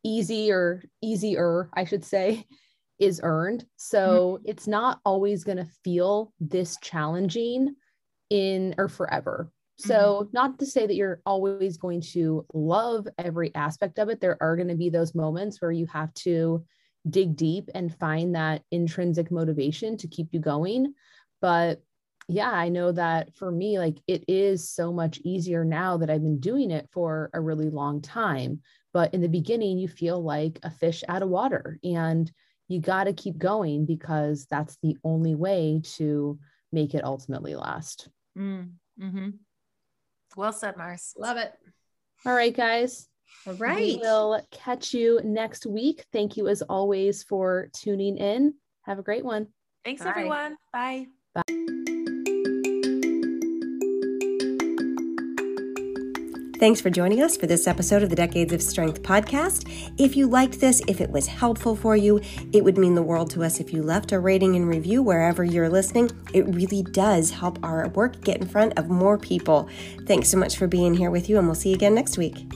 easy 0.05 0.53
or 0.53 0.83
easier, 1.03 1.71
I 1.75 1.85
should 1.85 2.05
say, 2.05 2.47
is 2.99 3.21
earned. 3.23 3.65
So 3.77 4.39
mm-hmm. 4.39 4.51
it's 4.51 4.67
not 4.67 5.01
always 5.05 5.45
going 5.45 5.59
to 5.59 5.69
feel 5.83 6.33
this 6.41 6.77
challenging 6.83 7.75
in 8.31 8.75
or 8.79 8.89
forever. 8.89 9.51
So, 9.77 10.23
mm-hmm. 10.23 10.31
not 10.33 10.59
to 10.61 10.67
say 10.67 10.87
that 10.87 10.95
you're 10.95 11.21
always 11.27 11.79
going 11.79 12.01
to 12.13 12.47
love 12.55 13.09
every 13.19 13.53
aspect 13.57 13.99
of 13.99 14.09
it. 14.09 14.21
There 14.21 14.39
are 14.41 14.55
going 14.57 14.69
to 14.69 14.77
be 14.77 14.89
those 14.89 15.17
moments 15.17 15.61
where 15.61 15.73
you 15.73 15.87
have 15.87 16.15
to 16.15 16.65
dig 17.09 17.37
deep 17.37 17.69
and 17.75 17.95
find 17.95 18.35
that 18.35 18.63
intrinsic 18.71 19.31
motivation 19.31 19.97
to 19.99 20.09
keep 20.09 20.29
you 20.33 20.41
going. 20.41 20.95
But 21.41 21.83
yeah, 22.29 22.51
I 22.51 22.71
know 22.71 22.93
that 22.93 23.37
for 23.37 23.51
me, 23.51 23.79
like 23.79 23.99
it 24.07 24.25
is 24.29 24.69
so 24.69 24.93
much 24.93 25.19
easier 25.25 25.65
now 25.65 25.99
that 25.99 26.09
I've 26.09 26.23
been 26.23 26.41
doing 26.41 26.71
it 26.71 26.89
for 26.91 27.31
a 27.35 27.41
really 27.41 27.69
long 27.69 28.01
time. 28.01 28.63
But 28.93 29.13
in 29.13 29.21
the 29.21 29.29
beginning, 29.29 29.79
you 29.79 29.89
feel 29.89 30.23
like 30.23 30.59
a 30.63 30.71
fish 30.71 31.05
out 31.09 31.23
of 31.23 31.29
water 31.29 31.79
and 31.85 32.31
you 32.69 32.81
got 32.81 33.05
to 33.05 33.13
keep 33.13 33.37
going 33.37 33.85
because 33.85 34.47
that's 34.49 34.79
the 34.83 34.97
only 35.05 35.35
way 35.35 35.83
to 35.97 36.39
make 36.73 36.95
it 36.95 37.05
ultimately 37.05 37.55
last. 37.55 38.09
Mm, 38.39 38.71
mm-hmm. 39.01 39.29
Well 40.37 40.53
said, 40.53 40.77
Mars. 40.77 41.13
Love 41.19 41.37
it. 41.37 41.53
All 42.25 42.33
right, 42.33 42.55
guys. 42.55 43.09
All 43.47 43.55
right. 43.55 43.99
We'll 44.01 44.41
catch 44.51 44.95
you 44.95 45.21
next 45.25 45.67
week. 45.67 46.05
Thank 46.13 46.37
you 46.37 46.49
as 46.49 46.63
always 46.63 47.23
for 47.23 47.69
tuning 47.75 48.17
in. 48.17 48.55
Have 48.83 48.99
a 48.99 49.03
great 49.03 49.25
one. 49.25 49.49
Thanks, 49.85 50.03
Bye. 50.03 50.11
everyone. 50.11 50.57
Bye. 50.73 51.07
Bye. 51.35 51.43
Thanks 56.61 56.81
for 56.81 56.89
joining 56.89 57.21
us 57.21 57.37
for 57.37 57.47
this 57.47 57.67
episode 57.67 58.03
of 58.03 58.09
the 58.09 58.17
Decades 58.17 58.53
of 58.53 58.63
Strength 58.63 59.03
podcast. 59.03 59.93
If 59.99 60.17
you 60.17 60.27
liked 60.27 60.61
this, 60.61 60.81
if 60.89 61.03
it 61.03 61.11
was 61.11 61.27
helpful 61.27 61.77
for 61.77 61.95
you, 61.95 62.23
it 62.55 62.65
would 62.65 62.79
mean 62.79 62.95
the 62.95 63.03
world 63.03 63.29
to 63.33 63.43
us 63.43 63.61
if 63.61 63.75
you 63.75 63.83
left 63.83 64.13
a 64.13 64.21
rating 64.21 64.57
and 64.57 64.67
review 64.67 65.03
wherever 65.03 65.45
you're 65.45 65.69
listening. 65.69 66.11
It 66.33 66.47
really 66.55 66.83
does 66.83 67.31
help 67.31 67.59
our 67.63 67.89
work 67.89 68.23
get 68.23 68.41
in 68.41 68.47
front 68.47 68.79
of 68.79 68.89
more 68.89 69.19
people. 69.19 69.69
Thanks 70.07 70.31
so 70.31 70.39
much 70.39 70.57
for 70.57 70.67
being 70.67 70.95
here 70.95 71.11
with 71.11 71.29
you, 71.29 71.37
and 71.37 71.47
we'll 71.47 71.55
see 71.55 71.69
you 71.71 71.75
again 71.75 71.95
next 71.95 72.17
week. 72.17 72.47